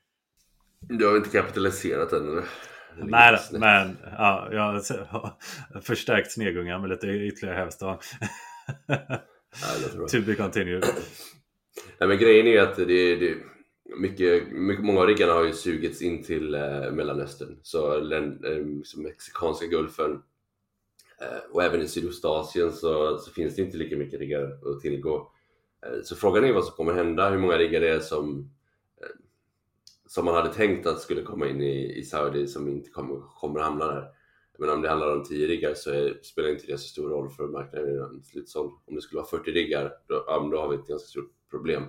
[0.80, 2.44] Du har inte kapitaliserat än eller?
[2.96, 5.34] Nej, men ja, jag har
[5.82, 7.98] förstärkt snegungar med lite ytterligare hävstång.
[10.12, 10.84] to be continued.
[12.00, 13.38] Nej, men grejen är att det, det
[13.96, 17.60] mycket, mycket, många av riggarna har ju sugits in till eh, Mellanöstern.
[17.64, 20.12] Så län, eh, liksom mexikanska gulfen
[21.22, 25.32] eh, och även i Sydostasien så, så finns det inte lika mycket riggar att tillgå.
[25.86, 28.52] Eh, så frågan är vad som kommer hända, hur många riggar det är som
[29.02, 29.08] eh,
[30.08, 33.60] som man hade tänkt att skulle komma in i, i Saudi som inte kommer, kommer
[33.60, 34.08] hamna där.
[34.58, 37.30] Men om det handlar om 10 riggar så är, spelar inte det så stor roll
[37.30, 38.72] för marknaden är slutsåld.
[38.86, 41.84] Om det skulle vara 40 riggar, då, ja, då har vi ett ganska stort problem.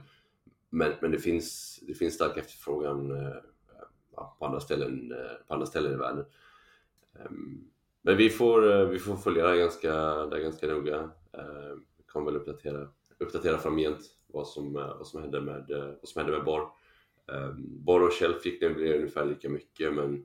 [0.71, 3.37] Men, men det, finns, det finns stark efterfrågan eh,
[4.17, 6.25] ja, på, andra ställen, eh, på andra ställen i världen.
[7.13, 7.71] Um,
[8.03, 9.93] men vi får, eh, vi får följa det här ganska,
[10.27, 11.01] det här ganska noga.
[11.39, 12.89] Uh, vi kommer väl uppdatera,
[13.19, 16.61] uppdatera framgent vad som, eh, vad som hände med, eh, vad som hände med Bar.
[16.61, 16.71] Um,
[17.37, 20.25] ehm, Borr och Shell fick det ungefär lika mycket men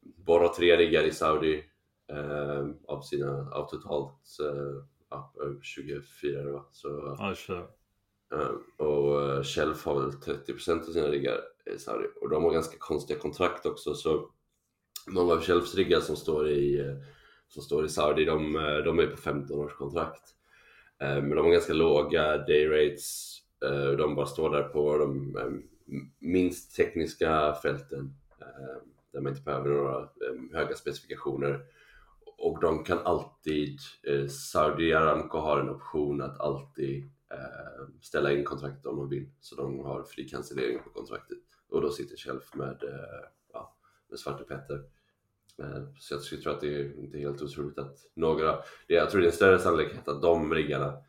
[0.00, 1.64] Borr har tre riggar i Saudi
[2.12, 6.64] uh, av, sina, av totalt uh, ja, 24 va?
[6.72, 7.58] Så, ja, sure.
[7.58, 7.64] uh,
[8.32, 11.40] Eh, och eh, Shelf har väl 30% av sina riggar
[11.74, 12.06] i Saudi.
[12.20, 14.30] Och de har ganska konstiga kontrakt också så
[15.06, 16.96] många av Shelfs riggar som står i, eh,
[17.48, 18.52] som står i Saudi de,
[18.84, 20.22] de är på 15 års kontrakt.
[20.98, 23.38] Men de har ganska låga day rates,
[23.98, 25.36] de bara står där på de
[26.18, 28.14] minst tekniska fälten
[29.12, 30.08] där man inte behöver några
[30.52, 31.60] höga specifikationer.
[32.38, 33.78] Och de kan alltid,
[34.30, 39.56] Saudi Aramco har en option att alltid Eh, ställa in kontraktet om de vill så
[39.56, 43.76] de har fri cancellering på kontraktet och då sitter Shelf med, eh, ja,
[44.08, 44.84] med Svarte Petter.
[45.58, 49.20] Eh, så jag skulle tro att det är inte helt otroligt att några, jag tror
[49.20, 51.02] det är en större sannolikhet att de riggarna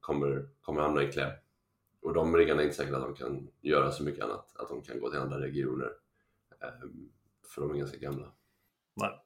[0.00, 1.32] kommer, kommer hamna i kläm
[2.00, 4.82] och de riggarna är inte säkert att de kan göra så mycket annat, att de
[4.82, 5.92] kan gå till andra regioner.
[7.54, 8.32] För de är ganska gamla.
[8.94, 9.25] Nej,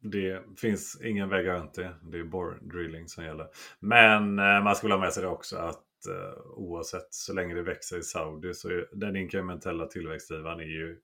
[0.00, 1.94] det finns ingen väg runt det.
[2.02, 3.46] Det är bore drilling som gäller.
[3.80, 7.54] Men eh, man ska väl ha med sig det också att eh, oavsett så länge
[7.54, 10.98] det växer i Saudi så är den inkrementella tillväxtdrivaren är ju eh,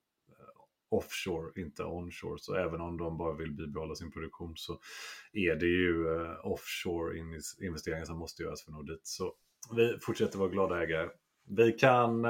[0.89, 2.39] offshore, inte onshore.
[2.39, 4.81] Så även om de bara vill bibehålla sin produktion så
[5.33, 6.07] är det ju
[6.43, 7.19] offshore
[7.61, 9.07] investeringar som måste göras för att nå dit.
[9.07, 9.35] Så
[9.77, 11.09] vi fortsätter vara glada ägare.
[11.49, 12.27] Vi kan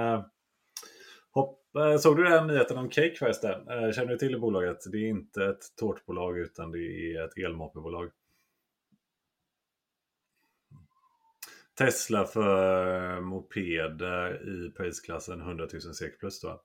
[1.36, 3.68] Hopp, eh, såg du den nyheten om Cake förresten?
[3.68, 4.78] Eh, känner du till bolaget?
[4.92, 8.10] Det är inte ett tårtbolag utan det är ett elmoppebolag.
[11.78, 16.62] Tesla för eh, mopeder i prisklassen 100 000 SEK plus då.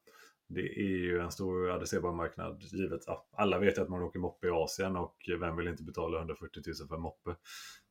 [0.47, 3.01] Det är ju en stor adresserbar marknad givet
[3.31, 6.87] alla vet att man åker moppe i Asien och vem vill inte betala 140 000
[6.87, 7.35] för en moppe?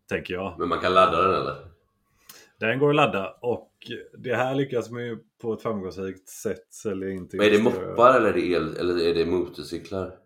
[0.09, 0.59] Tänker jag.
[0.59, 1.80] Men man kan ladda den eller?
[2.61, 3.73] Den går att ladda och
[4.19, 7.37] det här lyckas man ju på ett framgångsrikt sätt eller inte.
[7.37, 10.17] Men är det moppar eller är det, el, eller är det motorcyklar?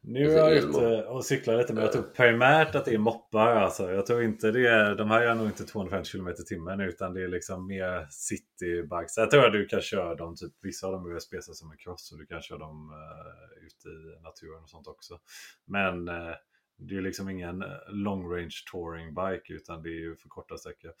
[0.00, 3.56] Nu är jag ute och cyklar lite men jag tror primärt att det är moppar
[3.56, 3.92] alltså.
[3.92, 7.14] Jag tror inte det är, de här är nog inte 250 km i timmen utan
[7.14, 9.16] det är liksom mer citybikes.
[9.16, 11.76] Jag tror att du kan köra dem, typ vissa av dem är USB som en
[11.76, 15.18] cross och du kan köra dem uh, ute i naturen och sånt också.
[15.64, 16.34] Men uh,
[16.78, 20.92] det är liksom ingen long range touring bike utan det är ju för korta sträckor.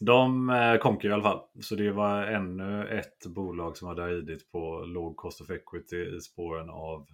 [0.00, 1.40] De eh, i alla fall.
[1.60, 6.20] Så det var ännu ett bolag som hade ridit på låg cost of equity i
[6.20, 7.06] spåren av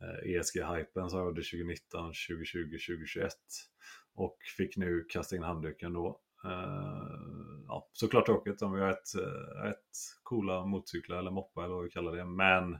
[0.00, 3.32] eh, ESG-hypen som rådde 2019, 2020, 2021.
[4.14, 6.20] Och fick nu kasta in handduken då.
[6.44, 11.74] Eh, ja, såklart tråkigt om vi har ett, eh, ett coola motorcyklar eller moppar eller
[11.74, 12.24] vad vi kallar det.
[12.24, 12.78] Men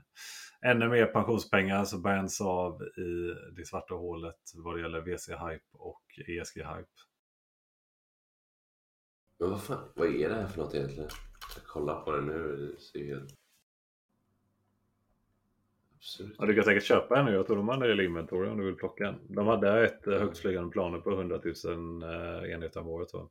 [0.65, 6.03] ännu mer pensionspengar så bränns av i det svarta hålet vad det gäller VC-hype och
[6.27, 7.10] ESG-hype.
[9.41, 11.09] Men vad fan, vad är det här för något egentligen?
[11.55, 12.55] Jag kollar på det nu.
[12.55, 13.35] Det ser helt...
[15.95, 16.35] Absurt.
[16.37, 17.33] Ja, du kan säkert köpa en nu.
[17.33, 19.15] Jag tror de har en del inventory om du vill plocka en.
[19.27, 20.19] De hade ett mm.
[20.19, 23.13] högstflygande planer på 100 000 eh, enheter om året.
[23.13, 23.29] Va?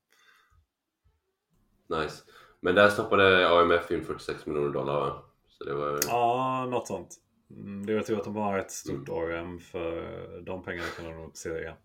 [1.87, 2.25] Nice.
[2.61, 5.23] Men där stoppade AMF in 46 miljoner dollar va?
[5.49, 6.01] Så det var...
[6.07, 7.17] Ja, något sånt.
[7.51, 9.21] Mm, det är tur att de har ett stort mm.
[9.21, 11.77] AM för de pengarna kan de nog inte se igen.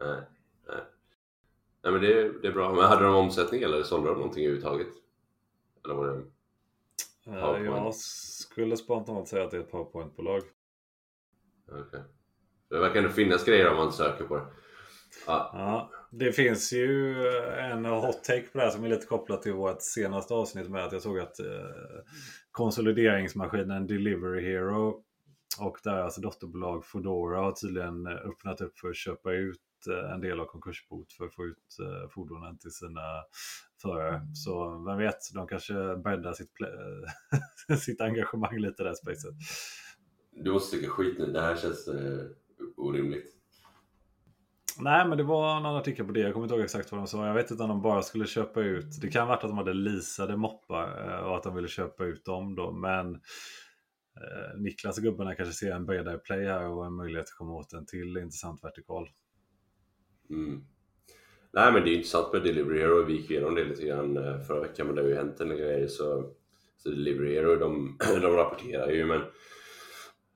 [0.00, 0.20] Nej,
[1.82, 1.92] nej.
[1.92, 2.72] Men det, det är bra.
[2.72, 4.88] Men hade de omsättning eller sålde de någonting överhuvudtaget?
[5.84, 6.22] Eller var det?
[7.24, 7.66] PowerPoint?
[7.66, 10.42] Jag skulle spontant säga att det är ett PowerPoint-bolag.
[11.68, 11.80] Okej.
[11.80, 12.00] Okay.
[12.68, 14.46] Det verkar ändå finnas grejer om man söker på det.
[15.26, 15.50] Ja.
[15.52, 15.90] ja.
[16.10, 17.14] det finns ju
[17.58, 20.84] en hot take på det här som är lite kopplat till vårt senaste avsnitt med
[20.84, 21.46] att jag såg att eh,
[22.50, 25.02] konsolideringsmaskinen Delivery Hero
[25.60, 30.40] och deras dotterbolag Foodora har tydligen öppnat upp för att köpa ut eh, en del
[30.40, 33.00] av konkursbot för att få ut eh, fordonen till sina
[33.82, 34.20] förare.
[34.34, 36.52] Så vem vet, de kanske breddar sitt,
[37.80, 39.34] sitt engagemang lite i det här spacet.
[40.32, 42.26] Du måste tycka skit nu, det här känns eh,
[42.76, 43.40] orimligt.
[44.78, 46.20] Nej, men det var en artikel på det.
[46.20, 47.26] Jag kommer inte ihåg exakt vad de sa.
[47.26, 49.00] Jag vet inte om de bara skulle köpa ut.
[49.00, 52.54] Det kan vara att de hade leasade moppar och att de ville köpa ut dem
[52.54, 52.72] då.
[52.72, 57.38] Men eh, Niklas och gubbarna kanske ser en bredare play här och en möjlighet att
[57.38, 59.08] komma åt en till intressant vertikal.
[60.30, 60.64] Mm.
[61.52, 63.02] Nej, men det är intressant med Delivery Hero.
[63.02, 65.48] Vi gick igenom det lite grann eh, förra veckan, men det har ju hänt en
[65.48, 65.88] grej.
[65.88, 66.32] Så,
[66.76, 69.20] så Delivery Hero, de, de rapporterar ju, men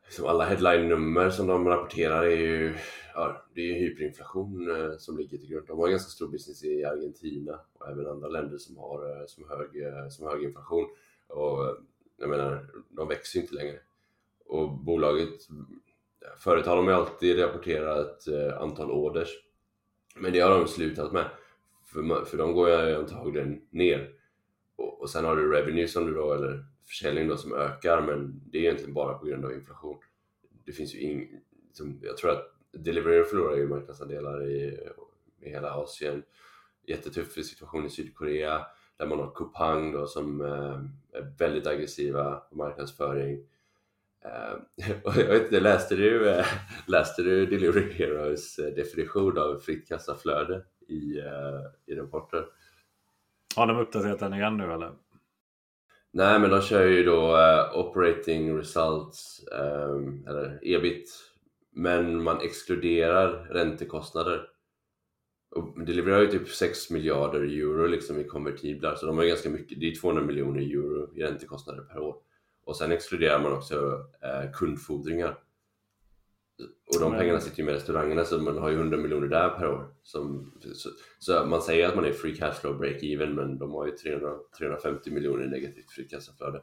[0.05, 2.75] liksom alla headline-nummer som de rapporterar är ju
[3.15, 5.67] ja, det är hyperinflation eh, som ligger till grund.
[5.67, 9.49] De har ganska stor business i Argentina och även andra länder som har eh, som
[9.49, 9.69] hög,
[10.13, 10.89] som hög inflation.
[11.27, 11.77] Och
[12.17, 13.79] jag menar, de växer ju inte längre.
[14.47, 15.49] Och bolaget,
[16.39, 18.29] företag har de ju alltid rapporterat
[18.59, 19.45] antal orders.
[20.15, 21.31] Men det har de slutat med.
[21.85, 24.11] För, för de går ju antagligen ner.
[24.77, 28.43] Och, och sen har du revenue som du då, eller försäljning då som ökar men
[28.47, 29.99] det är egentligen bara på grund av inflation.
[30.65, 31.41] Det finns ju ing,
[32.03, 34.79] jag tror att Delivery förlorar ju marknadsandelar i,
[35.41, 36.23] i hela Asien.
[36.87, 42.57] Jättetuff situation i Sydkorea där man har Kupang då som eh, är väldigt aggressiva på
[42.57, 43.47] marknadsföring.
[44.25, 46.47] Eh, jag vet inte, läste du, eh,
[46.87, 51.21] läste du Delivery Heroes eh, definition av fritt kassaflöde i,
[51.87, 52.45] i rapporten?
[53.57, 54.93] Har de uppdaterat den igen nu eller?
[56.17, 61.11] Nej, men de kör ju då uh, operating results, um, eller ebit,
[61.73, 64.47] men man exkluderar räntekostnader.
[65.51, 69.29] Och Delivery har ju typ 6 miljarder euro liksom i konvertiblar, så de har ju
[69.29, 72.17] ganska mycket, det är 200 miljoner euro i räntekostnader per år.
[72.65, 75.39] Och sen exkluderar man också uh, kundfordringar.
[76.95, 79.69] Och de pengarna sitter ju med restaurangerna så man har ju 100 miljoner där per
[79.69, 79.87] år.
[80.03, 83.73] Som, så, så, man säger att man är free cash flow break even men de
[83.73, 86.63] har ju 300, 350 miljoner negativt free kassaflöde.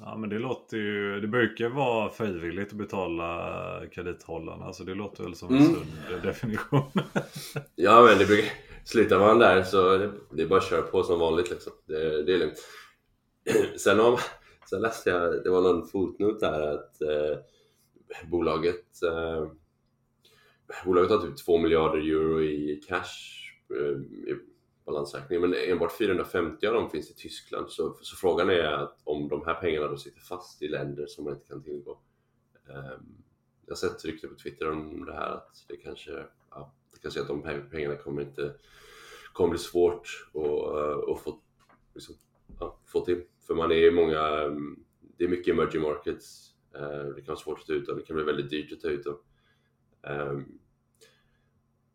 [0.00, 5.24] Ja men det låter ju, det brukar vara frivilligt att betala kredithållarna så det låter
[5.24, 5.74] väl som en mm.
[5.74, 6.90] sund definition.
[7.74, 8.52] ja men det brukar,
[8.84, 11.72] slutar man där så det, det är bara att köra på som vanligt liksom.
[11.86, 12.58] Det, det är lugnt.
[13.76, 14.18] Sen, om,
[14.70, 17.38] sen läste jag, det var någon fotnot där att eh,
[18.30, 19.48] bolaget eh,
[20.84, 23.16] Bolaget har typ 2 miljarder euro i cash
[23.70, 24.00] eh,
[24.30, 24.38] i
[24.86, 29.28] balansräkningen men enbart 450 av dem finns i Tyskland så, så frågan är att om
[29.28, 32.00] de här pengarna då sitter fast i länder som man inte kan tillgå.
[32.68, 32.98] Eh,
[33.66, 37.20] jag har sett rykten på Twitter om det här att det kanske, ja, det kanske
[37.20, 38.54] är att de här pengarna kommer inte
[39.32, 41.40] kommer bli svårt att, uh, att få,
[41.94, 42.14] liksom,
[42.60, 43.24] ja, få till.
[43.50, 44.22] För man är många,
[45.16, 48.04] det är mycket emerging markets eh, det kan vara svårt att ta ut dem, det
[48.04, 49.18] kan bli väldigt dyrt att ta ut dem.
[50.02, 50.58] Ehm,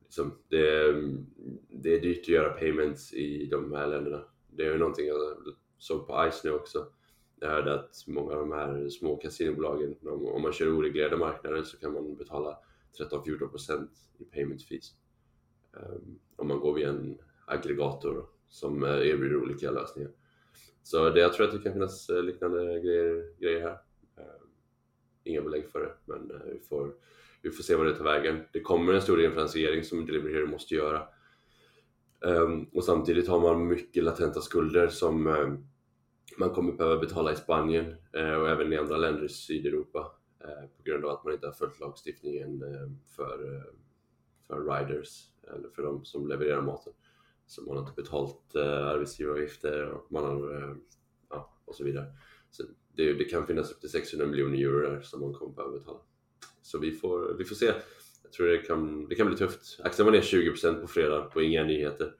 [0.03, 0.93] liksom, det,
[1.69, 4.21] det är dyrt att göra payments i de här länderna.
[4.49, 5.37] Det är ju någonting jag
[5.77, 6.87] såg på ICE nu också.
[7.39, 11.77] Jag hörde att många av de här små kasinobolagen, om man kör oreglerade marknader så
[11.77, 12.57] kan man betala
[12.99, 13.87] 13-14%
[14.17, 14.93] i payment fees.
[15.77, 20.11] Ehm, om man går via en aggregator som eh, erbjuder olika lösningar.
[20.83, 23.77] Så det, jag tror att det kan finnas eh, liknande grejer, grejer här
[24.17, 24.41] eh,
[25.23, 26.93] inga belägg för det, men eh, vi får,
[27.41, 28.43] vi får se vad det tar vägen.
[28.53, 31.07] Det kommer en stor finansiering som Delivery Hero måste göra.
[32.25, 35.23] Ehm, och samtidigt har man mycket latenta skulder som
[36.37, 40.11] man kommer behöva betala i Spanien och även i andra länder i Sydeuropa
[40.77, 42.63] på grund av att man inte har följt lagstiftningen
[43.15, 43.63] för,
[44.47, 46.93] för riders eller för de som levererar maten.
[47.47, 50.75] Så man har inte betalt eh, arbetsgivaravgifter och man har, eh,
[51.29, 52.05] ja, och så vidare.
[52.51, 52.63] Så
[52.95, 55.99] det, det, kan finnas upp till 600 miljoner euro där som man kommer behöva betala.
[56.61, 57.71] Så vi får, vi får se.
[58.23, 59.79] Jag tror det kan, det kan bli tufft.
[59.83, 62.13] Aktien var ner 20% på fredag på inga nyheter.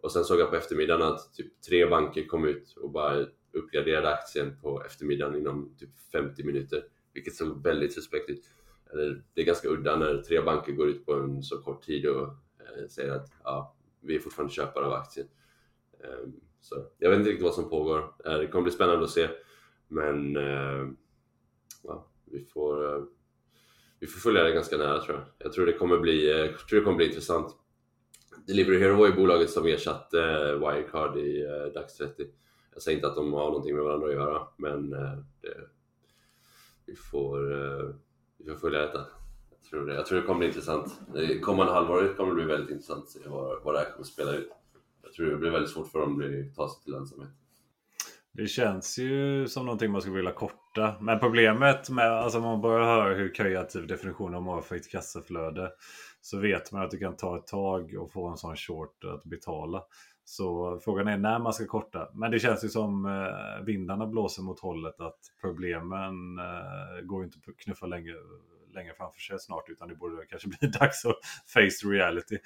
[0.00, 4.14] Och sen såg jag på eftermiddagen att typ tre banker kom ut och bara uppgraderade
[4.14, 6.84] aktien på eftermiddagen inom typ 50 minuter.
[7.12, 8.44] Vilket såg väldigt suspekt ut.
[8.92, 12.06] Eller, det är ganska udda när tre banker går ut på en så kort tid
[12.06, 15.26] och eh, säger att ja, vi är fortfarande köpare av aktien.
[16.04, 18.14] Ehm, så jag vet inte riktigt vad som pågår.
[18.24, 19.28] Eh, det kommer bli spännande att se.
[19.88, 20.88] Men eh,
[21.82, 23.02] ja, vi, får, eh,
[23.98, 25.26] vi får följa det ganska nära tror jag.
[25.38, 26.26] Jag tror det kommer bli,
[26.68, 27.56] tror det kommer bli intressant.
[28.46, 30.16] Delivery Hero var ju bolaget som ersatte
[30.54, 31.42] Wirecard i
[31.74, 32.26] DAX 30
[32.72, 35.68] Jag säger inte att de har någonting med varandra att göra, men det,
[36.86, 37.38] vi, får,
[38.36, 39.06] vi får följa detta.
[39.62, 39.94] Jag tror, det.
[39.94, 41.00] jag tror det kommer bli intressant.
[41.42, 44.06] Kommande halvåret kommer det bli väldigt intressant att se vad, vad det här kommer att
[44.06, 44.50] spela ut.
[45.02, 47.30] Jag tror det blir väldigt svårt för dem att ta sig till lönsamhet.
[48.32, 50.94] Det känns ju som någonting man skulle vilja korta.
[51.00, 55.72] Men problemet med, alltså om man börjar höra hur kreativ definitionen av har kassaflöde.
[56.20, 59.24] Så vet man att det kan ta ett tag att få en sån short att
[59.24, 59.82] betala.
[60.24, 62.08] Så frågan är när man ska korta.
[62.14, 67.38] Men det känns ju som eh, vindarna blåser mot hållet att problemen eh, går inte
[67.46, 68.14] att knuffa längre,
[68.74, 69.68] längre framför sig snart.
[69.68, 71.16] Utan det borde kanske bli dags att
[71.46, 72.38] face reality.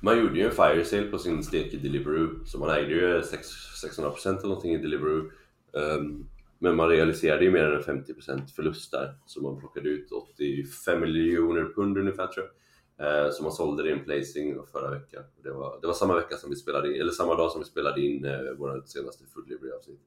[0.00, 3.20] Man gjorde ju en fire sale på sin stek i Deliveroo, så man ägde ju
[3.20, 5.30] 600% eller någonting i Deliveroo.
[5.72, 6.28] Um,
[6.58, 11.72] men man realiserade ju mer än 50% förlust där, så man plockade ut 85 miljoner
[11.74, 12.54] pund ungefär tror jag.
[13.26, 15.22] Uh, så man sålde det i en placing förra veckan.
[15.42, 17.66] Det var, det var samma vecka som vi spelade in, eller samma dag som vi
[17.66, 20.00] spelade in uh, vårt senaste Food delivery avsnitt.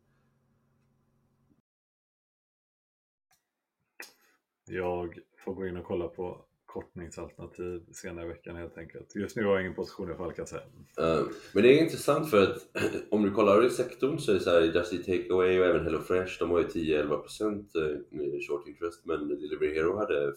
[4.67, 9.15] Jag får gå in och kolla på kortningsalternativ senare i veckan helt enkelt.
[9.15, 10.55] Just nu har jag ingen position i Falkasä.
[10.55, 12.67] Uh, eh, men det är intressant för att
[13.11, 15.83] om du kollar i sektorn så är det så här Just Eat Takeaway och även
[15.83, 20.33] HelloFresh, de har ju 10-11% eh, short interest men Delivery Hero hade 4%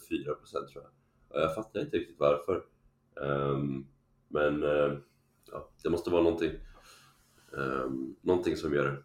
[0.51, 0.91] tror jag.
[1.29, 2.65] Och jag fattar inte riktigt varför.
[3.15, 3.87] Um,
[4.29, 4.99] men uh,
[5.53, 6.53] ja, det måste vara någonting,
[7.53, 9.03] um, någonting som gör det.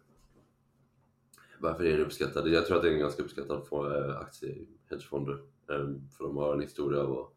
[1.60, 2.48] Varför är det uppskattat?
[2.48, 5.38] Jag tror att det är en ganska uppskattad eh, aktie i hedgefonder.
[5.70, 7.32] Ehm, för de har en historia av att,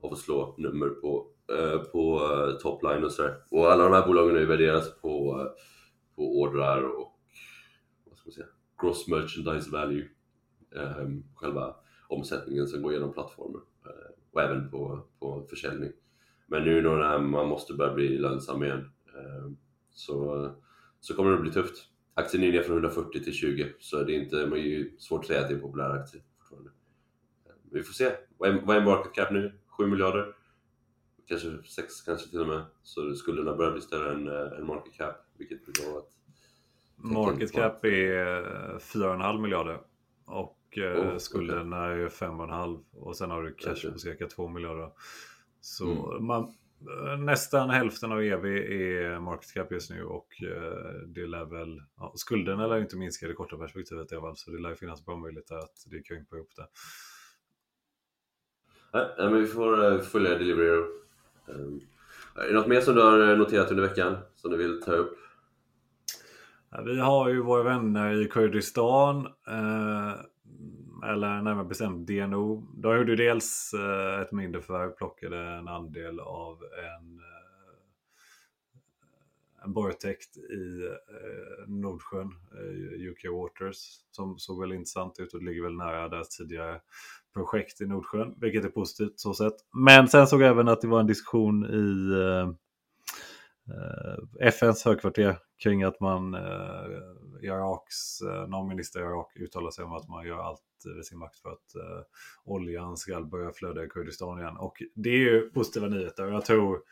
[0.00, 3.36] av att slå nummer på, eh, på eh, topline och sådär.
[3.50, 5.46] Och alla de här bolagen är värderas på,
[6.16, 7.20] på ordrar och
[8.04, 8.46] vad ska man säga,
[8.80, 10.08] gross merchandise value.
[10.76, 11.76] Ehm, själva
[12.08, 13.60] omsättningen som går genom plattformen
[14.32, 15.92] och även på, på försäljning.
[16.46, 19.56] Men nu när man måste börja bli lönsam igen ehm,
[19.90, 20.50] så,
[21.00, 21.93] så kommer det bli tufft.
[22.14, 25.20] Aktien är ner från 140 till 20 så det är inte, man är ju svårt
[25.20, 26.70] att säga att det är en populär aktie fortfarande.
[27.72, 28.10] Vi får se.
[28.38, 29.52] Vad är, vad är market cap nu?
[29.66, 30.34] 7 miljarder?
[31.28, 32.62] Kanske 6 kanske till och med.
[32.82, 35.16] Så skulderna börjar bli större än, än eh, market cap.
[35.38, 36.10] Vilket blir då att
[36.96, 39.80] Market cap är 4,5 miljarder.
[40.24, 42.02] Och eh, oh, skulderna okay.
[42.02, 44.90] är 5,5 och sen har du cash på cirka 2 miljarder.
[45.60, 46.26] Så mm.
[46.26, 46.50] man, eh,
[47.18, 50.28] nästan hälften av EV är market cap just nu och
[51.06, 54.36] det lär väl, ja, skulderna lär inte minska i det korta perspektivet i alla fall
[54.36, 56.66] så det lär finnas bra möjligheter att det krympar upp det.
[58.94, 60.84] Nej, men vi får uh, följa Delivery
[61.46, 61.80] um,
[62.36, 64.92] Är det något mer som du har eh, noterat under veckan som du vill ta
[64.92, 65.18] upp?
[66.70, 70.12] Ja, vi har ju våra vänner i Kurdistan, eh,
[71.04, 72.66] eller närmare bestämt DNO.
[72.76, 77.24] De gjorde dels eh, ett mindre förvärv, plockade en andel av en, eh,
[79.64, 83.78] en borrtäkt i eh, Nordsjön, eh, UK Waters,
[84.10, 86.80] som såg väl intressant ut och ligger väl nära deras tidigare
[87.34, 89.54] projekt i Nordsjön, vilket är positivt så sett.
[89.72, 92.48] Men sen såg jag även att det var en diskussion i eh,
[93.74, 96.86] eh FNs högkvarter kring att man, eh,
[97.42, 101.18] Iraks, eh, någon minister i Irak uttalar sig om att man gör allt vid sin
[101.18, 102.06] makt för att eh,
[102.44, 104.56] oljan ska börja flöda i Kurdistan igen.
[104.56, 106.26] Och det är ju positiva nyheter.
[106.26, 106.82] Jag tror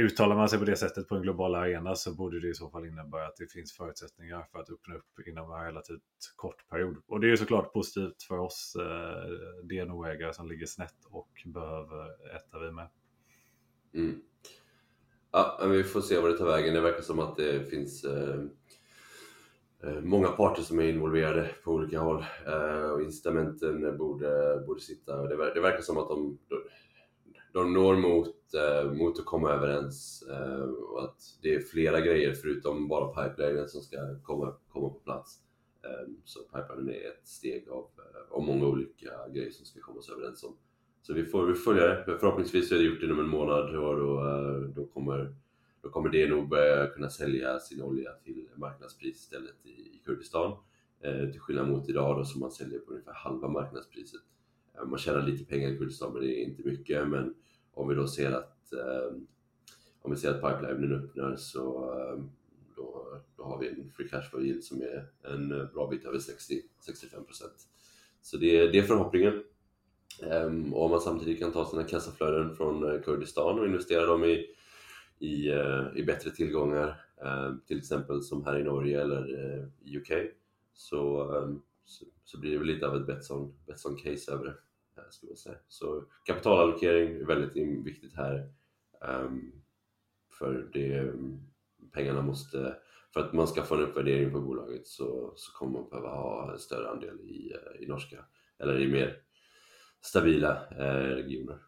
[0.00, 2.70] uttalar man sig på det sättet på en global arena så borde det i så
[2.70, 6.02] fall innebära att det finns förutsättningar för att öppna upp inom en relativt
[6.36, 6.96] kort period.
[7.06, 12.34] Och det är ju såklart positivt för oss eh, DNO-ägare som ligger snett och behöver
[12.36, 12.88] äta vi med.
[13.94, 14.22] Mm.
[15.30, 16.74] Ja, vi får se vad det tar vägen.
[16.74, 18.44] Det verkar som att det finns eh
[19.84, 25.22] Eh, många parter som är involverade på olika håll eh, och incitamenten borde, borde sitta.
[25.22, 26.38] Det, det verkar som att de,
[27.52, 30.24] de når mot, eh, mot att komma överens
[30.90, 35.38] och att det är flera grejer förutom bara pipelinen som ska komma, komma på plats.
[36.24, 37.86] Så pipelinen är ett steg av,
[38.30, 40.56] av många olika grejer som ska komma överens om.
[41.02, 42.18] Så vi får vi följa det.
[42.20, 44.22] Förhoppningsvis är det gjort inom en månad och då,
[44.74, 45.34] då, kommer,
[45.82, 50.56] då kommer det nog börja kunna sälja sin olja till marknadspris istället i, i Kurdistan.
[51.00, 54.20] Eh, till skillnad mot idag då som man säljer på ungefär halva marknadspriset.
[54.74, 57.08] Eh, man tjänar lite pengar i Kurdistan men det är inte mycket.
[57.08, 57.34] Men
[57.74, 59.16] om vi då ser att eh,
[60.02, 62.24] om vi ser att pipelinen öppnar så eh,
[62.76, 66.18] då, då har vi en free cash flow yield som är en bra bit över
[66.18, 66.62] 60-65%.
[68.22, 69.42] Så det, det är förhoppningen.
[70.22, 74.24] Ehm, och om man samtidigt kan ta sina kassaflöden från eh, Kurdistan och investera dem
[74.24, 74.46] i,
[75.22, 76.88] i, eh, i bättre tillgångar,
[77.24, 80.12] eh, till exempel som här i Norge eller eh, i UK,
[80.74, 81.28] så,
[81.84, 84.54] så, så, blir det väl lite av ett Betsson, Betsson case över det.
[85.10, 85.56] Skulle jag säga.
[85.68, 88.52] Så kapitalallokering är väldigt viktigt här.
[89.08, 89.52] Ehm,
[90.38, 91.40] för det, mm,
[91.92, 92.76] pengarna måste
[93.12, 96.52] för att man ska få en uppvärdering på bolaget så, så kommer man behöva ha
[96.52, 98.24] en större andel i, i norska
[98.58, 99.22] eller i mer
[100.00, 100.64] stabila
[101.14, 101.58] regioner.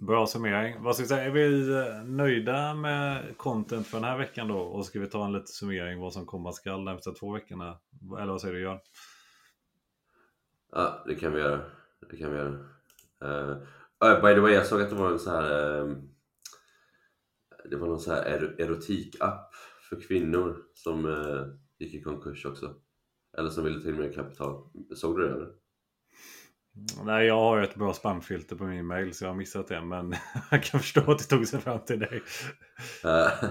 [0.00, 0.82] Bra summering.
[0.82, 1.24] Vad ska vi säga?
[1.24, 4.58] Är vi eh, nöjda med content för den här veckan då?
[4.58, 7.78] Och ska vi ta en liten summering vad som komma skall de närmsta två veckorna?
[8.20, 8.78] Eller vad säger du Jörn?
[10.72, 11.60] Ja, det kan vi göra.
[12.10, 12.50] Det kan vi göra.
[13.24, 15.96] Uh, by the way, jag såg att det var en så här uh,
[17.70, 19.54] Det var någon så här erotikapp
[19.88, 21.46] för kvinnor som uh,
[21.78, 22.74] gick i konkurs också.
[23.38, 24.70] Eller som ville till mer kapital.
[24.96, 25.57] Såg du det eller?
[27.04, 29.80] Nej, jag har ett bra spamfilter på min mail så jag har missat det.
[29.80, 30.14] Men
[30.50, 32.22] jag kan förstå att det tog sig fram till dig.
[33.04, 33.10] Eh,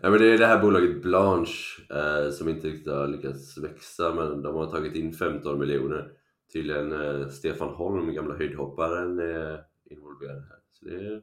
[0.00, 4.14] ja, men det är det här bolaget Blanche eh, som inte riktigt har lyckats växa
[4.14, 6.10] men de har tagit in 15 miljoner.
[6.52, 9.60] Tydligen eh, Stefan Holm, gamla höjdhopparen, är
[9.90, 10.58] involverad här.
[10.72, 11.14] Så det är,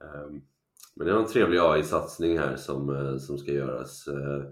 [0.00, 0.30] eh,
[0.96, 4.08] men det är en trevlig AI-satsning här som, eh, som ska göras.
[4.08, 4.44] Eh,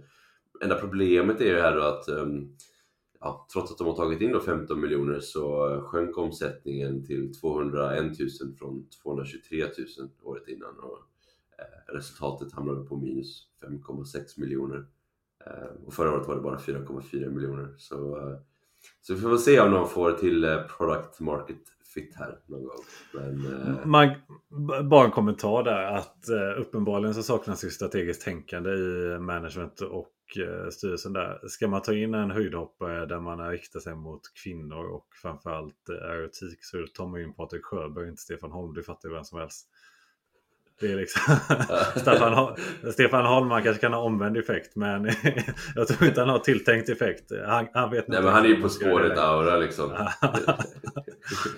[0.62, 2.56] enda problemet är ju här då att ehm,
[3.20, 8.02] ja, trots att de har tagit in då 15 miljoner så sjönk omsättningen till 201
[8.02, 9.64] 000 från 223
[9.98, 10.98] 000 året innan och
[11.58, 14.86] eh, resultatet hamnade på minus 5,6 miljoner.
[15.46, 17.74] Eh, och förra året var det bara 4,4 miljoner.
[17.76, 18.38] Så, eh,
[19.00, 21.62] så vi får väl se om de får till eh, product market
[21.94, 22.78] fit här någon gång.
[23.14, 24.14] Men, eh, Man,
[24.88, 30.06] bara en kommentar där att eh, uppenbarligen så saknas ju strategiskt tänkande i management och
[30.70, 31.48] styrelsen där.
[31.48, 36.10] Ska man ta in en höjdhoppare där man riktar sig mot kvinnor och framförallt eh,
[36.10, 38.74] erotik så tar man in Patrik Sjöberg, inte Stefan Holm.
[38.74, 39.68] Det fattar ju vem som helst.
[40.80, 41.36] Det är liksom
[41.96, 42.56] Stefan,
[42.92, 45.04] Stefan Holm kanske kan ha omvänd effekt men
[45.74, 47.32] jag tror inte han har tilltänkt effekt.
[47.46, 49.90] Han, han vet Nej men han är ju på spåret aura liksom.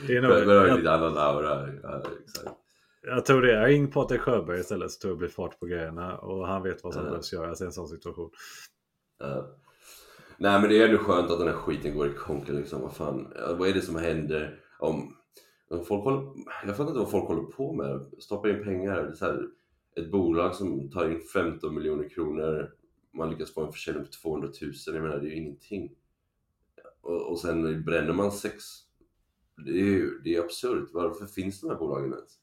[0.06, 0.30] det är nog...
[0.30, 1.68] Det lite annan aura.
[1.82, 2.02] Ja,
[3.02, 3.52] jag tror det.
[3.52, 6.18] Jag ring Patrik Sjöberg istället så tror jag blir fart på grejerna.
[6.18, 7.10] Och han vet vad som ja.
[7.10, 8.30] behövs göras i en sån situation.
[9.18, 9.56] Ja.
[10.38, 12.80] Nej men det är ändå skönt att den här skiten går i konken liksom.
[12.80, 14.60] Vad fan, vad är det som händer?
[14.78, 15.16] Om,
[15.70, 16.32] om folk håller,
[16.66, 18.06] jag fattar inte vad folk håller på med.
[18.18, 19.02] Stoppar in pengar.
[19.02, 19.48] Det är så här,
[19.96, 22.72] ett bolag som tar in 15 miljoner kronor.
[23.12, 24.72] Man lyckas få en försäljning på 200 000.
[24.86, 25.92] Jag menar det är ju ingenting.
[27.00, 28.64] Och, och sen bränner man sex.
[29.66, 30.88] Det är ju det är absurt.
[30.92, 32.39] Varför finns de här bolagen ens?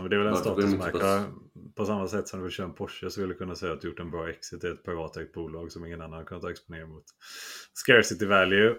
[0.00, 1.22] Och det är väl en statusmarkör.
[1.74, 3.80] På samma sätt som du vill köra en Porsche så skulle du kunna säga att
[3.80, 6.86] du gjort en bra exit i ett privatägt bolag som ingen annan har kunnat exponera
[6.86, 7.04] mot.
[7.74, 8.76] Scarcity value.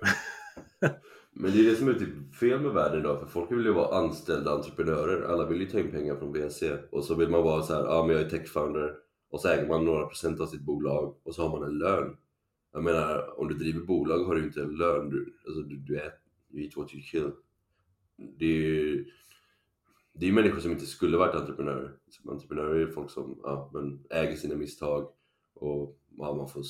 [1.34, 3.74] Men det är det som är typ fel med världen idag, för folk vill ju
[3.74, 5.22] vara anställda entreprenörer.
[5.22, 7.82] Alla vill ju ta in pengar från VC och så vill man vara så här,
[7.82, 8.96] ja ah, men jag är techfounder
[9.30, 12.18] och så äger man några procent av sitt bolag och så har man en lön.
[12.74, 15.10] Jag menar, om du driver bolag har du inte en lön.
[15.10, 16.12] Du, alltså, du, du, är,
[16.54, 17.32] you eat what you kill.
[18.40, 19.06] Det är ju
[20.18, 21.92] det är ju människor som inte skulle varit entreprenörer.
[22.30, 25.10] Entreprenörer är folk som ja, men äger sina misstag
[25.54, 26.64] och ja, man får,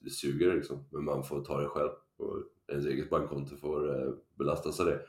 [0.00, 1.90] det suger liksom, men man får ta det själv.
[2.16, 5.00] Och ens eget bankkonto får eh, belastas av det.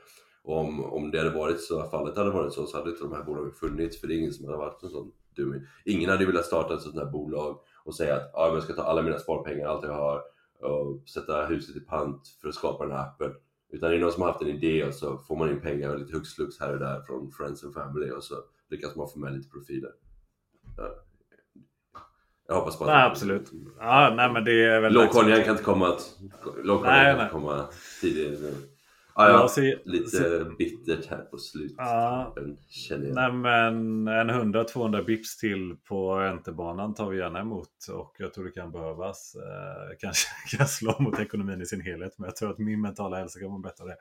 [0.42, 3.12] Och om, om det hade varit så, fallet hade varit så, så hade inte de
[3.12, 4.00] här bolagen funnits.
[4.00, 6.82] För det är ingen som hade varit en sån dum Ingen hade velat starta ett
[6.82, 9.92] sånt här bolag och säga att ja, jag ska ta alla mina sparpengar, allt jag
[9.92, 10.22] har
[10.60, 13.32] och sätta huset i pant för att skapa den här appen.
[13.76, 15.90] Utan det är någon som har haft en idé och så får man in pengar
[15.90, 18.34] och lite hux flux här och där från Friends and Family och så
[18.70, 19.90] lyckas man få med lite profiler.
[20.76, 20.90] Ja.
[22.48, 22.90] Jag hoppas på att...
[22.90, 23.50] Nej, absolut.
[23.78, 25.96] Ja, nej, men det är väl Lågkonjan kan inte komma,
[26.84, 27.64] kan inte komma
[28.00, 28.52] tidigare.
[29.18, 31.74] Ah, ja, ser, lite ser, bittert här på slutet.
[31.78, 32.34] Ja,
[32.90, 38.44] nej, men en 100-200 bips till på räntebanan tar vi gärna emot och jag tror
[38.44, 39.34] det kan behövas.
[39.34, 43.16] Eh, kanske kan slå mot ekonomin i sin helhet, men jag tror att min mentala
[43.18, 43.96] hälsa kan vara bättre det.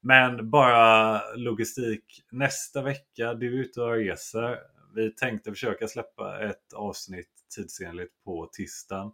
[0.00, 2.24] Men bara logistik.
[2.30, 4.58] Nästa vecka, du är ute och reser.
[4.94, 9.12] Vi tänkte försöka släppa ett avsnitt tidsenligt på tisdagen.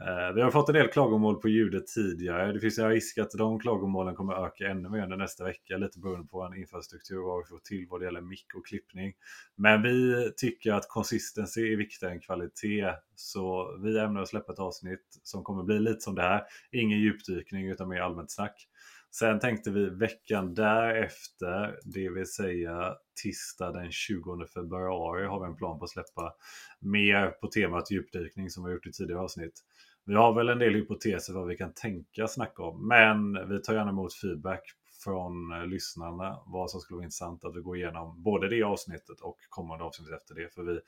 [0.00, 2.52] Eh, vi har fått en del klagomål på ljudet tidigare.
[2.52, 5.76] Det finns en risk att de klagomålen kommer öka ännu mer under nästa vecka.
[5.76, 9.12] Lite beroende på en infrastruktur vad vi får till vad det gäller mick och klippning.
[9.56, 12.94] Men vi tycker att consistency är viktigare än kvalitet.
[13.14, 16.42] Så vi ämnar att släppa ett avsnitt som kommer bli lite som det här.
[16.72, 18.67] Ingen djupdykning utan mer allmänt snack.
[19.10, 25.56] Sen tänkte vi veckan därefter, det vill säga tisdag den 20 februari har vi en
[25.56, 26.34] plan på att släppa
[26.80, 29.64] mer på temat djupdykning som vi har gjort i tidigare avsnitt.
[30.04, 33.74] Vi har väl en del hypoteser vad vi kan tänka snacka om, men vi tar
[33.74, 34.62] gärna emot feedback
[35.04, 39.36] från lyssnarna vad som skulle vara intressant att vi går igenom både det avsnittet och
[39.48, 40.54] kommande avsnitt efter det.
[40.54, 40.80] För vi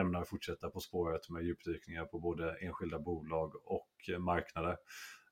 [0.00, 4.76] ämnar fortsätta på spåret med djupdykningar på både enskilda bolag och marknader.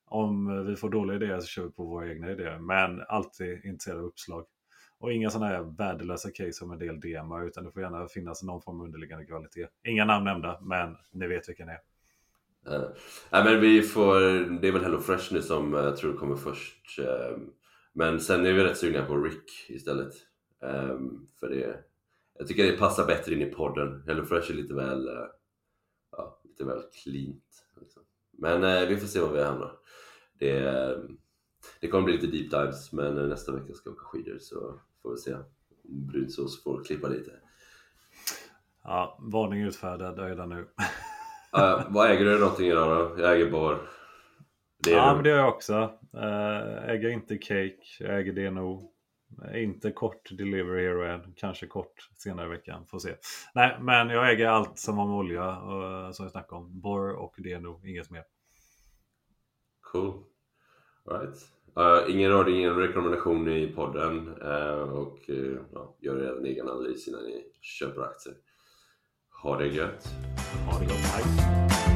[0.08, 4.00] Om vi får dåliga idéer så kör vi på våra egna idéer, men alltid intresserade
[4.00, 4.46] av uppslag.
[4.98, 8.42] Och inga sådana här värdelösa case som en del demar utan det får gärna finnas
[8.42, 9.66] någon form av underliggande kvalitet.
[9.84, 11.80] Inga namn nämnda, men ni vet vilken det är.
[12.74, 12.88] Eh,
[13.30, 14.20] ja, men vi får,
[14.60, 16.98] det är väl HelloFresh nu som jag tror kommer först.
[16.98, 17.38] Eh,
[17.92, 20.14] men sen är vi rätt sugna på Rick istället.
[21.40, 21.84] För det,
[22.38, 24.02] jag tycker det passar bättre in i podden.
[24.06, 25.08] HelloFresh är lite väl,
[26.12, 27.64] ja, lite väl cleant.
[27.80, 28.02] Liksom.
[28.38, 29.72] Men vi får se var vi hamnar.
[30.38, 30.96] Det,
[31.80, 35.10] det kommer bli lite deep dives men nästa vecka ska jag åka skidor så får
[35.10, 35.36] vi se.
[35.88, 37.30] Brunsås får klippa lite.
[38.84, 40.60] Ja, varning utfärdad redan nu.
[41.58, 43.22] uh, vad äger du någonting idag då?
[43.22, 43.78] Jag äger bar.
[44.84, 45.74] Det ja, men det gör jag också.
[46.14, 48.92] Uh, äger inte cake, jag äger det nog.
[49.54, 53.14] Inte kort delivery hero kanske kort senare i veckan, får se.
[53.54, 56.80] Nej, men jag äger allt som har med olja uh, som jag snackade om.
[56.80, 58.24] Borr och det nog, inget mer.
[59.96, 60.12] Cool.
[61.06, 61.36] Right.
[61.76, 67.08] Uh, ingen råd, ingen rekommendation i podden uh, och uh, ja, gör er egen analys
[67.08, 68.34] innan ni köper aktier.
[69.42, 70.08] Ha det gött!
[70.70, 71.95] Ha det gott!